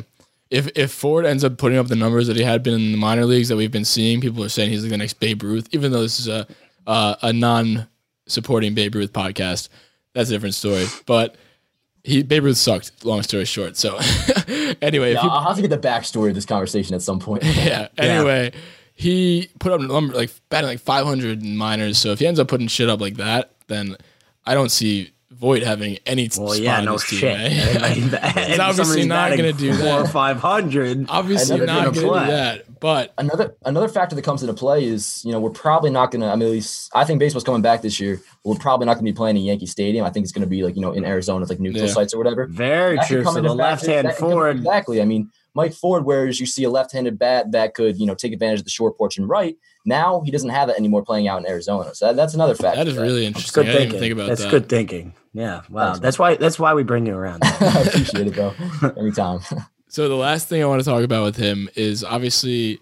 If 0.51 0.69
if 0.77 0.91
Ford 0.93 1.27
ends 1.27 1.45
up 1.45 1.59
putting 1.59 1.79
up 1.79 1.89
the 1.89 1.97
numbers 1.97 2.27
that 2.29 2.37
he 2.37 2.43
had 2.43 2.63
been 2.63 2.75
in 2.75 2.93
the 2.93 2.99
minor 2.99 3.27
leagues 3.27 3.49
that 3.49 3.57
we've 3.57 3.71
been 3.79 3.85
seeing, 3.85 4.21
people 4.21 4.43
are 4.43 4.49
saying 4.49 4.71
he's 4.71 4.83
like 4.83 4.91
the 4.91 4.97
next 4.97 5.21
Babe 5.21 5.43
Ruth. 5.43 5.69
Even 5.73 5.93
though 5.93 6.01
this 6.03 6.19
is 6.21 6.27
a 6.29 6.47
uh, 6.87 7.17
a 7.23 7.33
non 7.35 7.87
supporting 8.27 8.73
Babe 8.75 8.95
Ruth 8.95 9.13
podcast, 9.13 9.69
that's 10.15 10.31
a 10.31 10.33
different 10.33 10.55
story. 10.55 10.87
But 11.07 11.37
he 12.03 12.23
Babe 12.23 12.45
Ruth 12.45 12.57
sucked. 12.57 13.05
Long 13.05 13.23
story 13.23 13.45
short. 13.45 13.77
So 13.77 13.99
anyway, 14.81 15.13
Yeah, 15.13 15.19
if 15.19 15.23
he, 15.23 15.29
I'll 15.29 15.43
have 15.45 15.57
to 15.57 15.63
get 15.63 15.71
the 15.71 15.79
backstory 15.89 16.31
of 16.31 16.35
this 16.35 16.47
conversation 16.47 16.95
at 16.95 17.03
some 17.03 17.19
point. 17.21 17.45
yeah. 17.71 17.89
Anyway, 17.99 18.53
he 18.95 19.49
put 19.59 19.73
up 19.73 19.81
a 19.81 19.87
number 19.87 20.15
like 20.15 20.31
batting 20.49 20.69
like 20.69 20.81
500 20.81 21.43
in 21.43 21.57
minors. 21.59 21.99
So 21.99 22.11
if 22.13 22.21
he 22.21 22.27
ends 22.27 22.41
up 22.41 22.49
putting 22.49 22.69
shit 22.69 22.89
up 22.89 23.01
like 23.03 23.17
that, 23.17 23.53
then 23.67 23.97
I 24.49 24.55
don't 24.55 24.71
see 24.71 25.11
Voit 25.31 25.63
having 25.63 25.99
any 26.05 26.29
Well, 26.37 26.49
spot 26.49 26.61
yeah, 26.61 26.79
on 26.79 26.85
no 26.87 26.93
this 26.95 27.09
team. 27.09 27.19
shit. 27.21 27.39
eh? 27.39 27.95
He's 28.49 28.59
obviously 28.59 29.07
not 29.07 29.31
gonna 29.37 29.53
do 29.53 29.73
Four 29.73 29.85
that. 29.85 30.01
or 30.01 30.09
five 30.09 30.39
hundred. 30.41 31.07
Obviously 31.09 31.57
Another 31.61 31.67
not 31.67 31.85
gonna 31.85 31.95
going 31.95 32.07
to 32.07 32.11
play. 32.13 32.25
do 32.25 32.31
that. 32.33 32.81
But 32.81 33.13
another 33.19 33.55
another 33.65 33.87
factor 33.89 34.17
that 34.17 34.23
comes 34.23 34.43
into 34.43 34.55
play 34.55 34.85
is 34.85 35.23
you 35.25 35.31
know 35.33 35.39
we're 35.39 35.51
probably 35.51 35.91
not 35.91 36.11
going 36.11 36.23
to. 36.23 36.29
I 36.29 36.35
mean, 36.37 36.49
at 36.49 36.53
least 36.53 36.91
I 36.95 37.05
think 37.05 37.19
baseball's 37.21 37.45
coming 37.45 37.63
back 37.63 37.83
this 37.83 38.01
year. 38.01 38.21
We're 38.45 38.55
probably 38.57 38.87
not 38.87 38.95
going 38.95 39.05
to 39.07 39.13
be 39.13 39.17
playing 39.17 39.37
in 39.37 39.43
Yankee 39.45 39.67
Stadium. 39.67 40.05
I 40.07 40.11
think 40.11 40.25
it's 40.25 40.33
going 40.33 40.43
to 40.43 40.49
be 40.49 40.63
like 40.65 40.75
you 40.77 40.83
know 40.83 40.93
in 40.93 41.05
Arizona, 41.05 41.45
like 41.45 41.61
neutral 41.61 41.87
Yeah. 41.87 41.93
sites 41.93 42.15
or 42.15 42.19
whatever. 42.19 42.47
Very 42.47 42.97
That 42.97 43.07
could 43.09 43.15
true. 43.15 43.23
come 43.25 43.35
So 43.35 43.43
the 43.43 43.55
left 43.55 43.85
hand 43.87 44.09
that 44.09 44.17
forward. 44.19 44.57
exactly. 44.59 45.01
I 45.03 45.05
mean, 45.05 45.31
Mike 45.59 45.75
Ford, 45.75 46.05
whereas 46.05 46.39
you 46.39 46.47
see 46.47 46.63
a 46.63 46.71
left-handed 46.71 47.19
bat 47.19 47.51
that 47.51 47.75
could, 47.75 47.99
you 47.99 48.07
know, 48.07 48.15
take 48.15 48.33
advantage 48.33 48.61
of 48.61 48.65
the 48.65 48.71
short 48.71 48.97
porch 48.97 49.19
and 49.19 49.29
right. 49.29 49.57
Now 49.85 50.23
he 50.25 50.31
doesn't 50.31 50.51
have 50.51 50.69
that 50.69 50.79
anymore 50.79 51.03
playing 51.05 51.27
out 51.27 51.41
in 51.41 51.47
Arizona. 51.51 51.95
So 51.97 52.07
that, 52.07 52.17
that's 52.17 52.35
another 52.35 52.55
factor. 52.55 52.77
That 52.79 52.89
is 52.89 52.95
that- 52.95 53.03
really 53.03 53.25
That's 53.25 53.37
interesting. 53.39 53.63
good 53.65 53.69
I 53.69 53.73
didn't 53.73 53.83
thinking. 53.91 54.01
think 54.01 54.13
about 54.13 54.29
That's 54.29 54.43
that. 54.43 54.51
good 54.51 54.69
thinking. 54.69 55.15
Yeah. 55.35 55.63
Wow. 55.69 55.87
Thanks, 55.87 55.99
That's 56.01 56.19
why. 56.19 56.37
That's 56.37 56.59
why 56.59 56.75
we 56.75 56.85
bring 56.85 57.07
you 57.07 57.15
around. 57.15 57.41
I 57.45 57.83
appreciate 57.87 58.29
it, 58.29 58.35
bro. 58.35 58.55
Anytime. 58.97 59.41
So 59.91 60.07
the 60.07 60.17
last 60.17 60.49
thing 60.49 60.63
I 60.63 60.67
want 60.67 60.83
to 60.83 60.85
talk 60.85 61.03
about 61.03 61.25
with 61.25 61.37
him 61.37 61.67
is 61.75 62.05
obviously 62.05 62.79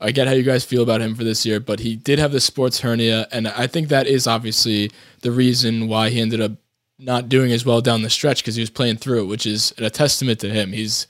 I 0.00 0.12
get 0.12 0.28
how 0.28 0.34
you 0.34 0.44
guys 0.44 0.64
feel 0.64 0.84
about 0.84 1.00
him 1.00 1.16
for 1.16 1.24
this 1.24 1.44
year, 1.44 1.58
but 1.58 1.80
he 1.80 1.96
did 1.96 2.20
have 2.20 2.30
the 2.30 2.38
sports 2.40 2.78
hernia, 2.80 3.26
and 3.32 3.48
I 3.48 3.66
think 3.66 3.88
that 3.88 4.06
is 4.06 4.28
obviously 4.28 4.92
the 5.22 5.32
reason 5.32 5.88
why 5.88 6.10
he 6.10 6.20
ended 6.20 6.40
up 6.40 6.52
not 6.96 7.28
doing 7.28 7.50
as 7.50 7.66
well 7.66 7.80
down 7.80 8.02
the 8.02 8.08
stretch 8.08 8.38
because 8.42 8.54
he 8.54 8.62
was 8.62 8.70
playing 8.70 8.98
through 8.98 9.22
it, 9.22 9.26
which 9.26 9.46
is 9.46 9.74
a 9.78 9.90
testament 9.90 10.38
to 10.40 10.48
him. 10.48 10.72
He's 10.72 11.08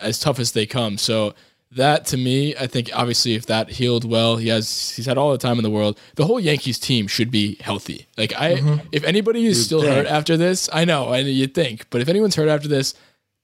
as 0.00 0.18
tough 0.18 0.38
as 0.38 0.52
they 0.52 0.66
come. 0.66 0.98
So 0.98 1.34
that 1.72 2.06
to 2.06 2.16
me, 2.16 2.54
I 2.56 2.66
think 2.66 2.90
obviously 2.94 3.34
if 3.34 3.46
that 3.46 3.70
healed 3.70 4.04
well, 4.04 4.36
he 4.36 4.48
has 4.48 4.90
he's 4.90 5.06
had 5.06 5.18
all 5.18 5.32
the 5.32 5.38
time 5.38 5.58
in 5.58 5.62
the 5.62 5.70
world. 5.70 5.98
The 6.14 6.26
whole 6.26 6.40
Yankees 6.40 6.78
team 6.78 7.06
should 7.06 7.30
be 7.30 7.56
healthy. 7.60 8.06
Like 8.16 8.32
I, 8.38 8.56
mm-hmm. 8.56 8.86
if 8.92 9.04
anybody 9.04 9.46
is 9.46 9.64
still 9.64 9.82
think. 9.82 9.94
hurt 9.94 10.06
after 10.06 10.36
this, 10.36 10.68
I 10.72 10.84
know, 10.84 11.08
I 11.08 11.18
you'd 11.18 11.54
think, 11.54 11.88
but 11.90 12.00
if 12.00 12.08
anyone's 12.08 12.36
hurt 12.36 12.48
after 12.48 12.68
this, 12.68 12.94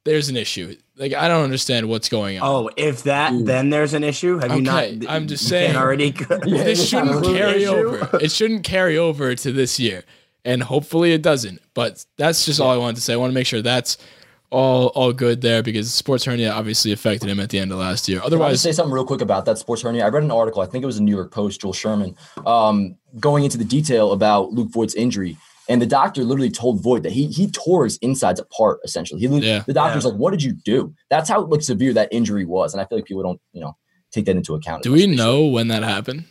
there's 0.04 0.28
an 0.28 0.36
issue. 0.36 0.76
Like 0.96 1.14
I 1.14 1.28
don't 1.28 1.44
understand 1.44 1.88
what's 1.88 2.08
going 2.08 2.38
on. 2.38 2.48
oh, 2.48 2.70
if 2.76 3.04
that, 3.04 3.32
then 3.44 3.70
there's 3.70 3.94
an 3.94 4.04
issue. 4.04 4.38
Have 4.38 4.54
you 4.54 4.62
not? 4.62 4.88
I'm 5.08 5.26
just 5.26 5.48
saying. 5.48 5.76
already. 5.76 6.14
Yeah, 6.46 6.64
this 6.64 6.88
shouldn't 6.88 7.24
carry 7.24 7.64
issue. 7.64 7.70
over. 7.70 8.18
It 8.18 8.30
shouldn't 8.30 8.64
carry 8.64 8.98
over 8.98 9.34
to 9.34 9.52
this 9.52 9.80
year, 9.80 10.04
and 10.44 10.62
hopefully 10.62 11.12
it 11.12 11.22
doesn't. 11.22 11.60
But 11.74 12.04
that's 12.18 12.44
just 12.44 12.60
all 12.60 12.70
I 12.70 12.76
wanted 12.76 12.96
to 12.96 13.02
say. 13.02 13.14
I 13.14 13.16
want 13.16 13.30
to 13.30 13.34
make 13.34 13.46
sure 13.46 13.62
that's 13.62 13.96
all 14.52 14.88
all 14.88 15.12
good 15.12 15.40
there 15.40 15.62
because 15.62 15.92
sports 15.92 16.24
hernia 16.24 16.50
obviously 16.52 16.92
affected 16.92 17.28
him 17.28 17.40
at 17.40 17.48
the 17.50 17.58
end 17.58 17.72
of 17.72 17.78
last 17.78 18.08
year. 18.08 18.18
Can 18.18 18.26
I 18.26 18.28
just 18.28 18.34
Otherwise, 18.34 18.60
say 18.60 18.72
something 18.72 18.92
real 18.92 19.04
quick 19.06 19.20
about 19.22 19.44
that 19.46 19.58
sports 19.58 19.82
hernia? 19.82 20.04
I 20.04 20.08
read 20.08 20.22
an 20.22 20.30
article, 20.30 20.62
I 20.62 20.66
think 20.66 20.82
it 20.82 20.86
was 20.86 20.98
a 20.98 21.02
New 21.02 21.14
York 21.14 21.32
Post, 21.32 21.60
Joel 21.62 21.72
Sherman, 21.72 22.14
um, 22.46 22.96
going 23.18 23.44
into 23.44 23.58
the 23.58 23.64
detail 23.64 24.12
about 24.12 24.52
Luke 24.52 24.68
Voit's 24.70 24.94
injury. 24.94 25.36
And 25.68 25.80
the 25.80 25.86
doctor 25.86 26.22
literally 26.24 26.50
told 26.50 26.82
Voit 26.82 27.02
that 27.04 27.12
he 27.12 27.26
he 27.28 27.48
tore 27.50 27.84
his 27.84 27.96
insides 27.98 28.40
apart, 28.40 28.80
essentially. 28.84 29.20
He 29.20 29.26
Yeah. 29.38 29.62
the 29.66 29.72
doctor's 29.72 30.04
like, 30.04 30.14
What 30.14 30.32
did 30.32 30.42
you 30.42 30.52
do? 30.52 30.92
That's 31.08 31.28
how 31.28 31.44
like 31.44 31.62
severe 31.62 31.92
that 31.94 32.08
injury 32.12 32.44
was. 32.44 32.74
And 32.74 32.80
I 32.80 32.84
feel 32.84 32.98
like 32.98 33.04
people 33.06 33.22
don't, 33.22 33.40
you 33.52 33.60
know, 33.60 33.76
take 34.10 34.24
that 34.26 34.36
into 34.36 34.54
account. 34.54 34.82
do 34.82 34.92
we 34.92 35.06
know 35.06 35.46
when 35.46 35.68
that 35.68 35.82
happened? 35.82 36.24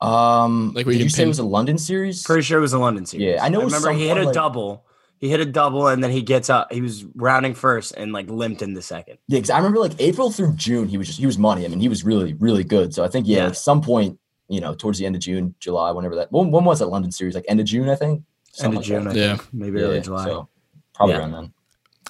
Um 0.00 0.68
Like, 0.68 0.76
like 0.76 0.86
we 0.86 0.92
did 0.94 0.98
can 1.00 1.04
you 1.04 1.10
say 1.10 1.24
it 1.24 1.28
was 1.28 1.38
a 1.38 1.44
London 1.44 1.76
series? 1.78 2.22
Pretty 2.22 2.42
sure 2.42 2.58
it 2.58 2.62
was 2.62 2.72
a 2.72 2.78
London 2.78 3.04
series. 3.06 3.26
Yeah, 3.26 3.44
I 3.44 3.48
know 3.48 3.60
it 3.60 3.64
was 3.64 3.74
remember 3.74 3.98
he 3.98 4.08
hit 4.08 4.16
a 4.18 4.24
like- 4.24 4.34
double. 4.34 4.84
He 5.20 5.28
hit 5.28 5.38
a 5.40 5.44
double, 5.44 5.86
and 5.88 6.02
then 6.02 6.10
he 6.10 6.22
gets 6.22 6.48
up. 6.48 6.72
He 6.72 6.80
was 6.80 7.04
rounding 7.14 7.52
first 7.54 7.92
and 7.94 8.10
like 8.12 8.28
limped 8.30 8.62
in 8.62 8.72
the 8.74 8.80
second. 8.82 9.18
Yeah, 9.28 9.36
because 9.38 9.50
I 9.50 9.58
remember 9.58 9.78
like 9.78 9.92
April 10.00 10.30
through 10.30 10.54
June, 10.54 10.88
he 10.88 10.96
was 10.96 11.06
just 11.08 11.18
he 11.20 11.26
was 11.26 11.36
money. 11.38 11.64
I 11.64 11.68
mean, 11.68 11.78
he 11.80 11.88
was 11.90 12.04
really, 12.04 12.32
really 12.34 12.64
good. 12.64 12.94
So 12.94 13.04
I 13.04 13.08
think, 13.08 13.28
yeah, 13.28 13.38
Yeah. 13.38 13.46
at 13.48 13.56
some 13.56 13.82
point, 13.82 14.18
you 14.48 14.60
know, 14.60 14.74
towards 14.74 14.98
the 14.98 15.04
end 15.06 15.14
of 15.16 15.20
June, 15.20 15.54
July, 15.60 15.90
whenever 15.90 16.14
that 16.16 16.32
when, 16.32 16.50
when 16.50 16.64
was 16.64 16.78
that 16.78 16.86
London 16.86 17.12
series? 17.12 17.34
Like 17.34 17.44
end 17.48 17.60
of 17.60 17.66
June, 17.66 17.88
I 17.90 17.96
think. 17.96 18.22
End 18.62 18.76
of 18.76 18.82
June, 18.82 19.04
like 19.04 19.14
I 19.14 19.18
Yeah. 19.18 19.38
Maybe 19.52 19.78
that. 19.78 19.84
early 19.84 19.94
Yeah, 19.96 20.00
July. 20.00 20.24
So 20.24 20.48
probably 20.94 21.14
Yeah. 21.16 21.20
around 21.20 21.32
then. 21.32 21.52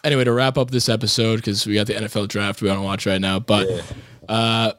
Anyway, 0.04 0.24
to 0.24 0.32
wrap 0.32 0.56
up 0.56 0.70
this 0.70 0.88
episode 0.88 1.36
because 1.36 1.66
we 1.66 1.74
got 1.74 1.86
the 1.88 1.94
NFL 1.94 2.28
draft 2.28 2.62
we 2.62 2.68
want 2.68 2.78
to 2.80 2.84
watch 2.84 3.06
right 3.06 3.20
now, 3.20 3.40
but. 3.40 3.68
Yeah. 3.68 3.82
Uh, 4.28 4.72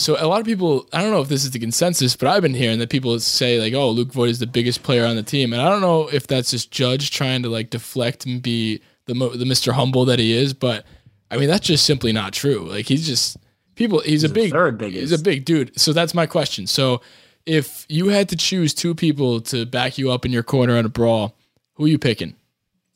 so 0.00 0.16
a 0.18 0.26
lot 0.26 0.40
of 0.40 0.46
people, 0.46 0.88
I 0.92 1.02
don't 1.02 1.10
know 1.10 1.20
if 1.20 1.28
this 1.28 1.44
is 1.44 1.50
the 1.50 1.58
consensus, 1.58 2.16
but 2.16 2.28
I've 2.28 2.42
been 2.42 2.54
hearing 2.54 2.78
that 2.78 2.90
people 2.90 3.18
say 3.20 3.60
like, 3.60 3.74
"Oh, 3.74 3.90
Luke 3.90 4.12
Voit 4.12 4.30
is 4.30 4.38
the 4.38 4.46
biggest 4.46 4.82
player 4.82 5.04
on 5.04 5.16
the 5.16 5.22
team," 5.22 5.52
and 5.52 5.60
I 5.60 5.68
don't 5.68 5.80
know 5.82 6.08
if 6.08 6.26
that's 6.26 6.50
just 6.50 6.70
Judge 6.70 7.10
trying 7.10 7.42
to 7.42 7.48
like 7.48 7.70
deflect 7.70 8.24
and 8.26 8.42
be 8.42 8.80
the 9.06 9.14
mo- 9.14 9.36
the 9.36 9.44
Mr. 9.44 9.72
Humble 9.72 10.04
that 10.06 10.18
he 10.18 10.32
is, 10.32 10.54
but 10.54 10.84
I 11.30 11.36
mean 11.36 11.48
that's 11.48 11.66
just 11.66 11.84
simply 11.84 12.12
not 12.12 12.32
true. 12.32 12.68
Like 12.68 12.86
he's 12.86 13.06
just 13.06 13.36
people. 13.74 14.00
He's, 14.00 14.24
a 14.24 14.28
big, 14.28 14.50
third 14.52 14.78
biggest. 14.78 15.00
he's 15.00 15.12
a 15.12 15.22
big 15.22 15.44
dude. 15.44 15.78
So 15.78 15.92
that's 15.92 16.14
my 16.14 16.26
question. 16.26 16.66
So 16.66 17.00
if 17.46 17.86
you 17.88 18.08
had 18.08 18.28
to 18.30 18.36
choose 18.36 18.72
two 18.74 18.94
people 18.94 19.40
to 19.42 19.64
back 19.66 19.98
you 19.98 20.10
up 20.10 20.24
in 20.24 20.32
your 20.32 20.42
corner 20.42 20.76
at 20.76 20.84
a 20.84 20.88
brawl, 20.90 21.36
who 21.74 21.84
are 21.84 21.88
you 21.88 21.98
picking? 21.98 22.36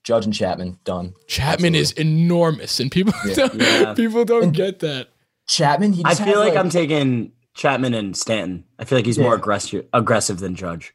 Judge 0.04 0.26
and 0.26 0.34
Chapman 0.34 0.78
done. 0.84 1.14
Chapman 1.28 1.74
is 1.74 1.92
enormous, 1.92 2.78
and 2.78 2.90
people 2.92 3.14
don't, 3.34 3.54
Yeah. 3.54 3.94
people 3.94 4.24
don't 4.26 4.52
get 4.52 4.80
that. 4.80 5.08
Chapman, 5.46 5.92
he 5.92 6.02
I 6.04 6.14
feel 6.14 6.26
has, 6.26 6.36
like, 6.36 6.56
I'm 6.56 6.70
taking 6.70 7.32
Chapman 7.54 7.94
and 7.94 8.16
Stanton. 8.16 8.64
I 8.78 8.84
feel 8.84 8.98
like 8.98 9.06
he's 9.06 9.18
more 9.18 9.34
aggressive 9.34 9.86
aggressive 9.92 10.38
than 10.40 10.54
Judge. 10.54 10.94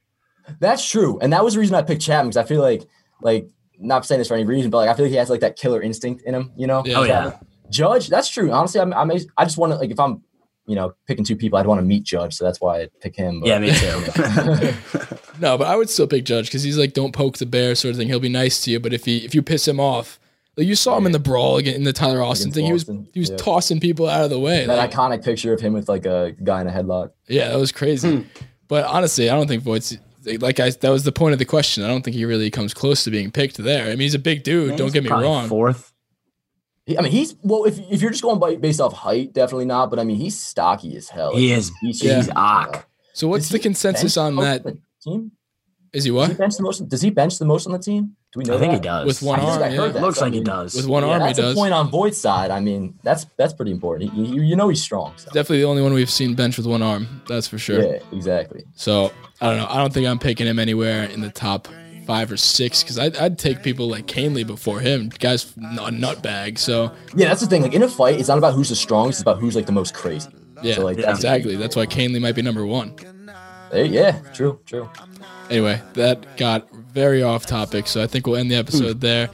That's 0.60 0.88
true, 0.90 1.20
and 1.20 1.32
that 1.34 1.44
was 1.44 1.54
the 1.54 1.60
reason 1.60 1.76
I 1.76 1.82
picked 1.84 2.02
Chapman 2.02 2.30
because 2.30 2.38
I 2.38 2.48
feel 2.48 2.62
like 2.62 2.84
like 3.22 3.48
not 3.78 4.06
saying 4.06 4.20
this 4.20 4.28
for 4.28 4.34
any 4.34 4.46
reason, 4.46 4.72
but 4.72 4.78
like 4.78 4.90
I 4.90 4.94
feel 4.96 5.06
like 5.06 5.12
he 5.12 5.18
has 5.18 5.30
like 5.30 5.42
that 5.42 5.56
killer 5.56 5.82
instinct 5.82 6.24
in 6.24 6.34
him. 6.34 6.52
You 6.58 6.68
know? 6.68 6.84
Yeah. 6.86 7.00
Oh, 7.00 7.04
yeah. 7.04 7.38
Judge, 7.70 8.08
that's 8.10 8.30
true. 8.30 8.52
Honestly, 8.52 8.82
I'm, 8.82 8.92
I'm 8.94 9.12
I 9.38 9.46
just 9.46 9.58
want 9.58 9.72
to 9.74 9.78
like 9.78 9.92
if 9.92 10.00
I'm 10.00 10.24
you 10.66 10.76
know 10.76 10.94
picking 11.08 11.24
two 11.24 11.36
people, 11.36 11.60
I'd 11.60 11.68
want 11.68 11.80
to 11.80 11.86
meet 11.86 12.04
Judge, 12.04 12.34
so 12.36 12.44
that's 12.46 12.60
why 12.60 12.82
I 12.82 12.90
pick 13.00 13.16
him. 13.16 13.42
but- 13.42 13.48
Yeah, 13.48 13.60
me 13.60 13.72
too. 13.74 14.74
No, 15.42 15.58
but 15.58 15.68
I 15.68 15.76
would 15.78 15.90
still 15.90 16.06
pick 16.08 16.26
Judge 16.26 16.48
because 16.48 16.64
he's 16.64 16.78
like, 16.78 16.92
don't 16.92 17.14
poke 17.14 17.38
the 17.38 17.46
bear 17.46 17.74
sort 17.74 17.92
of 17.94 17.98
thing. 17.98 18.10
He'll 18.10 18.20
be 18.20 18.28
nice 18.28 18.62
to 18.66 18.72
you, 18.72 18.80
but 18.82 18.92
if 18.92 19.06
he 19.06 19.20
if 19.24 19.34
you 19.34 19.42
piss 19.42 19.66
him 19.68 19.80
off, 19.80 20.20
like 20.60 20.68
you 20.68 20.76
saw 20.76 20.98
him 20.98 21.06
in 21.06 21.14
the 21.14 21.20
brawl 21.20 21.56
again 21.56 21.76
in 21.76 21.86
the 21.86 21.94
Tyler 21.94 22.22
Austin 22.22 22.50
Against 22.50 22.56
thing, 22.56 22.66
he 22.66 22.74
was 22.74 23.14
he 23.14 23.20
was 23.20 23.30
yeah. 23.30 23.38
tossing 23.38 23.80
people 23.80 24.10
out 24.10 24.26
of 24.26 24.30
the 24.30 24.40
way. 24.40 24.66
that 24.66 24.78
Like, 24.78 24.92
iconic 24.92 25.24
picture 25.24 25.54
of 25.54 25.62
him 25.62 25.72
with 25.72 25.88
like 25.88 26.06
a 26.06 26.36
guy 26.44 26.60
in 26.60 26.68
a 26.68 26.72
headlock. 26.72 27.12
yeah, 27.28 27.48
that 27.48 27.58
was 27.58 27.72
crazy. 27.72 28.18
Hmm. 28.18 28.28
but 28.68 28.84
honestly, 28.86 29.30
I 29.30 29.36
don't 29.36 29.48
think 29.48 29.64
Voit's 29.64 29.98
like 30.26 30.60
I 30.60 30.70
that 30.70 30.90
was 30.90 31.04
the 31.04 31.14
point 31.14 31.32
of 31.32 31.40
the 31.40 31.46
question. 31.46 31.86
I 31.86 31.88
don't 31.88 32.04
think 32.04 32.16
he 32.16 32.26
really 32.26 32.52
comes 32.52 32.74
close 32.74 33.06
to 33.06 33.12
being 33.12 33.32
picked 33.32 33.56
there. 33.58 33.86
I 33.86 33.92
mean, 33.92 34.00
he's 34.00 34.16
a 34.16 34.20
big 34.20 34.44
dude. 34.44 34.76
don't 34.76 34.92
get 34.92 35.04
me 35.04 35.10
wrong. 35.10 35.48
Fourth. 35.48 35.94
I 36.98 37.02
mean, 37.02 37.12
he's 37.12 37.36
well. 37.42 37.64
If 37.64 37.80
if 37.90 38.02
you're 38.02 38.12
just 38.12 38.24
going 38.24 38.40
by 38.40 38.56
based 38.58 38.82
off 38.82 38.94
height, 38.94 39.32
definitely 39.32 39.66
not. 39.66 39.90
But 39.90 40.00
I 40.00 40.04
mean, 40.04 40.18
he's 40.18 40.38
stocky 40.38 40.98
as 40.98 41.08
hell. 41.08 41.36
He 41.36 41.54
is. 41.54 41.72
He's, 41.82 42.04
Yeah. 42.04 42.18
He's 42.18 42.30
ock. 42.36 42.88
So 43.14 43.28
what's 43.28 43.46
Does 43.46 43.52
the 43.52 43.60
consensus 43.60 44.18
on 44.18 44.36
that? 44.38 44.64
team? 45.04 45.32
Is 45.94 46.04
he 46.04 46.04
Does 46.04 46.04
he 46.06 46.12
what 46.12 46.38
bench 46.38 46.58
the 46.58 46.64
most? 46.64 46.88
Does 46.90 47.02
he 47.02 47.10
bench 47.10 47.38
the 47.38 47.46
most 47.46 47.66
on 47.66 47.74
the 47.74 47.80
team? 47.80 48.16
Do 48.32 48.40
we 48.40 48.44
know? 48.46 48.58
I 48.58 48.60
think 48.60 48.74
he 48.74 48.80
does. 48.80 49.06
with 49.08 49.22
one 49.24 49.40
I 49.40 49.44
arm? 49.44 49.64
I 49.64 49.70
heard 49.72 49.88
Yeah. 49.88 49.92
that. 49.94 50.02
Looks 50.04 50.20
So, 50.20 50.22
I 50.22 50.26
like 50.28 50.34
he 50.36 50.42
does. 50.42 50.76
With 50.76 50.86
one 50.86 51.02
Yeah, 51.04 51.10
arm, 51.10 51.22
he 51.22 51.28
that's 51.28 51.40
a 51.40 51.42
does. 51.42 51.56
point 51.56 51.74
on 51.74 51.90
Voit's 51.90 52.20
side. 52.22 52.52
I 52.52 52.60
mean, 52.60 52.94
that's 53.04 53.26
that's 53.38 53.54
pretty 53.54 53.72
important. 53.72 54.14
He, 54.14 54.22
you, 54.26 54.42
you 54.44 54.56
know 54.56 54.70
he's 54.70 54.84
strong. 54.84 55.14
So. 55.18 55.32
Definitely 55.32 55.62
the 55.62 55.68
only 55.68 55.82
one 55.82 55.94
we've 55.94 56.10
seen 56.12 56.36
bench 56.36 56.56
with 56.58 56.68
one 56.68 56.84
arm. 56.84 57.22
That's 57.28 57.48
for 57.48 57.58
sure. 57.58 57.82
Yeah, 57.82 58.00
exactly. 58.12 58.66
So 58.76 59.12
I 59.42 59.48
don't 59.50 59.58
know. 59.58 59.68
I 59.68 59.78
don't 59.78 59.92
think 59.92 60.06
I'm 60.06 60.20
picking 60.20 60.46
him 60.46 60.60
anywhere 60.60 61.06
in 61.06 61.22
the 61.22 61.32
top 61.32 61.68
five 62.06 62.32
or 62.32 62.38
six 62.38 62.84
because 62.84 63.00
I'd, 63.00 63.16
I'd 63.18 63.38
take 63.40 63.64
people 63.64 63.88
like 63.90 64.06
Kahnle 64.06 64.46
before 64.46 64.80
him. 64.80 65.10
Guy's 65.20 65.46
a 65.58 65.92
nutbag. 65.92 66.60
So 66.60 66.92
Yeah, 67.16 67.30
that's 67.30 67.42
the 67.42 67.48
thing. 67.48 67.64
Like 67.64 67.74
in 67.74 67.82
a 67.82 67.90
fight, 67.90 68.20
it's 68.20 68.28
not 68.30 68.38
about 68.38 68.54
who's 68.54 68.70
the 68.70 68.76
strongest; 68.76 69.18
it's 69.18 69.22
about 69.24 69.40
who's 69.40 69.56
like 69.56 69.66
the 69.66 69.72
most 69.72 69.96
crazy. 69.96 70.30
yeah, 70.62 70.76
So, 70.76 70.84
like, 70.84 70.98
Yeah. 70.98 71.06
that's 71.08 71.20
exactly. 71.20 71.56
That's 71.56 71.76
why 71.76 71.88
Kahnle 71.88 72.22
might 72.22 72.36
be 72.36 72.44
number 72.44 72.64
one. 72.66 72.94
Hey, 73.72 73.86
yeah, 73.86 74.20
true, 74.34 74.60
true. 74.66 74.90
Anyway, 75.50 75.82
that 75.94 76.38
got 76.38 76.68
very 76.94 77.24
off 77.24 77.46
topic, 77.46 77.88
so 77.88 78.02
I 78.04 78.08
think 78.08 78.28
we'll 78.28 78.36
end 78.38 78.52
the 78.52 78.56
episode 78.56 79.02
there. 79.02 79.30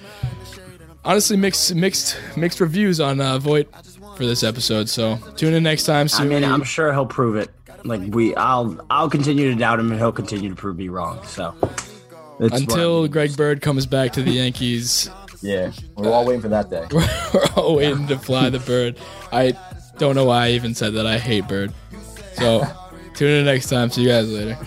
Honestly, 1.03 1.37
mixed 1.37 1.75
mixed 1.75 2.17
mixed 2.35 2.59
reviews 2.59 2.99
on 2.99 3.21
uh, 3.21 3.37
Voit 3.37 3.67
for 4.15 4.25
this 4.25 4.43
episode. 4.43 4.89
So 4.89 5.17
tune 5.35 5.53
in 5.53 5.63
next 5.63 5.83
time. 5.83 6.07
See 6.07 6.23
I 6.23 6.25
mean, 6.25 6.43
I'm 6.43 6.63
sure 6.63 6.91
he'll 6.93 7.05
prove 7.05 7.35
it. 7.35 7.51
Like 7.83 8.01
we, 8.07 8.35
I'll, 8.35 8.83
I'll 8.89 9.09
continue 9.09 9.51
to 9.51 9.55
doubt 9.55 9.79
him, 9.79 9.91
and 9.91 9.99
he'll 9.99 10.11
continue 10.11 10.49
to 10.49 10.55
prove 10.55 10.77
me 10.77 10.89
wrong. 10.89 11.23
So 11.25 11.53
until 12.39 13.07
Greg 13.07 13.37
Bird 13.37 13.61
comes 13.61 13.85
back 13.85 14.13
to 14.13 14.23
the 14.23 14.31
Yankees. 14.31 15.09
Yeah, 15.41 15.71
we're 15.95 16.11
all 16.11 16.25
waiting 16.25 16.41
for 16.41 16.47
that 16.47 16.71
day. 16.71 16.87
We're 16.91 17.45
all 17.55 17.75
waiting 17.75 18.07
to 18.07 18.17
fly 18.17 18.49
the 18.49 18.57
bird. 18.57 18.97
I 19.31 19.55
don't 19.99 20.15
know 20.15 20.25
why 20.25 20.45
I 20.45 20.51
even 20.51 20.73
said 20.73 20.93
that. 20.93 21.05
I 21.05 21.19
hate 21.19 21.47
Bird. 21.47 21.71
So 22.33 22.63
tune 23.13 23.29
in 23.29 23.45
next 23.45 23.69
time. 23.69 23.91
See 23.91 24.01
you 24.01 24.09
guys 24.09 24.27
later. 24.31 24.57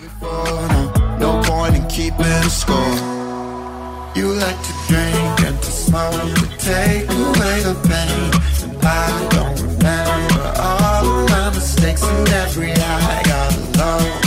Keeping 2.09 2.49
score. 2.49 2.95
You 4.15 4.33
like 4.33 4.59
to 4.63 4.73
drink 4.87 5.41
and 5.45 5.61
to 5.61 5.71
smoke 5.71 6.33
to 6.39 6.47
take 6.57 7.07
away 7.07 7.61
the 7.61 7.75
pain. 7.87 8.31
And 8.63 8.83
I 8.83 9.27
don't 9.29 9.61
remember 9.61 10.53
all 10.57 11.05
of 11.05 11.29
my 11.29 11.49
mistakes 11.53 12.01
and 12.03 12.29
every 12.29 12.71
I 12.71 13.21
got 13.25 13.53
alone. 13.57 14.21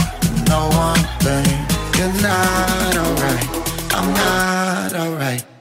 No 0.47 0.69
one 0.85 1.03
blame. 1.19 1.65
You're 1.97 2.21
not 2.21 2.95
alright. 3.03 3.47
I'm 3.93 4.13
not 4.13 4.93
alright. 4.93 5.52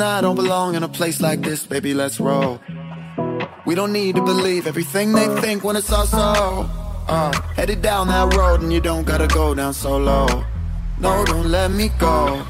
And 0.00 0.04
I 0.04 0.20
don't 0.20 0.36
belong 0.36 0.76
in 0.76 0.84
a 0.84 0.88
place 0.88 1.20
like 1.20 1.40
this, 1.42 1.66
baby, 1.66 1.92
let's 1.92 2.20
roll. 2.20 2.60
We 3.66 3.74
don't 3.74 3.92
need 3.92 4.14
to 4.14 4.22
believe 4.22 4.68
everything 4.68 5.12
they 5.12 5.26
think 5.40 5.64
when 5.64 5.74
it's 5.74 5.92
all 5.92 6.06
so. 6.06 6.70
Uh, 7.08 7.32
headed 7.56 7.82
down 7.82 8.06
that 8.06 8.32
road 8.36 8.60
and 8.60 8.72
you 8.72 8.80
don't 8.80 9.04
gotta 9.04 9.26
go 9.26 9.56
down 9.56 9.74
so 9.74 9.96
low. 9.96 10.44
No, 11.00 11.24
don't 11.24 11.50
let 11.50 11.72
me 11.72 11.88
go. 11.98 12.46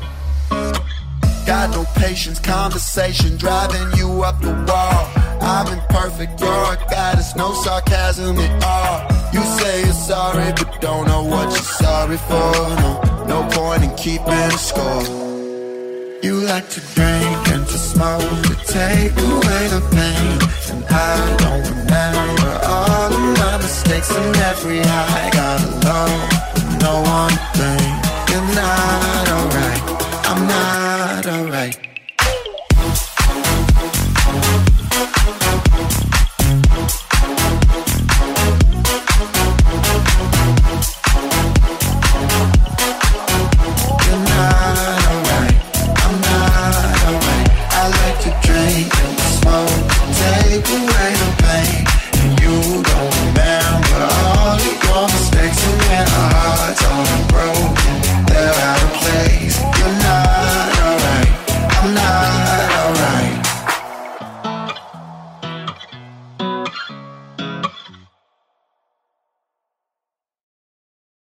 Got 1.47 1.71
no 1.71 1.87
patience, 1.97 2.39
conversation 2.39 3.39
driving 3.39 3.97
you 3.97 4.23
up 4.23 4.39
the 4.43 4.53
wall. 4.69 5.09
I'm 5.41 5.73
imperfect, 5.73 6.39
you're 6.41 6.51
a 6.51 6.77
goddess, 6.91 7.35
no 7.35 7.55
sarcasm 7.55 8.37
at 8.37 8.63
all. 8.63 9.33
You 9.33 9.41
say 9.59 9.85
you're 9.85 9.95
sorry, 9.95 10.53
but 10.53 10.83
don't 10.83 11.07
know 11.07 11.25
what 11.25 11.49
you're 11.49 11.73
sorry 11.81 12.19
for. 12.19 12.53
No, 12.83 13.25
no 13.27 13.49
point 13.53 13.85
in 13.85 13.95
keeping 13.97 14.51
score. 14.51 15.28
You 16.21 16.41
like 16.41 16.69
to 16.71 16.81
drink 16.97 17.49
and 17.55 17.65
to 17.65 17.79
smoke 17.79 18.21
to 18.21 18.55
take 18.67 19.13
away 19.13 19.69
the 19.69 19.81
pain. 19.93 20.39
And 20.75 20.85
I 20.91 21.37
don't 21.37 21.65
remember 21.71 22.59
all 22.67 23.13
of 23.13 23.39
my 23.39 23.57
mistakes 23.59 24.11
and 24.11 24.37
every 24.37 24.81
high. 24.81 25.31
Got 25.31 25.61
alone 25.63 26.29
with 26.55 26.83
no 26.83 27.03
one 27.03 27.37
thing. 27.55 27.89
You're 28.31 28.49
not 28.57 29.29
alright. 29.37 29.83
I'm 30.27 30.47
not 30.49 31.27
alright. 31.27 31.89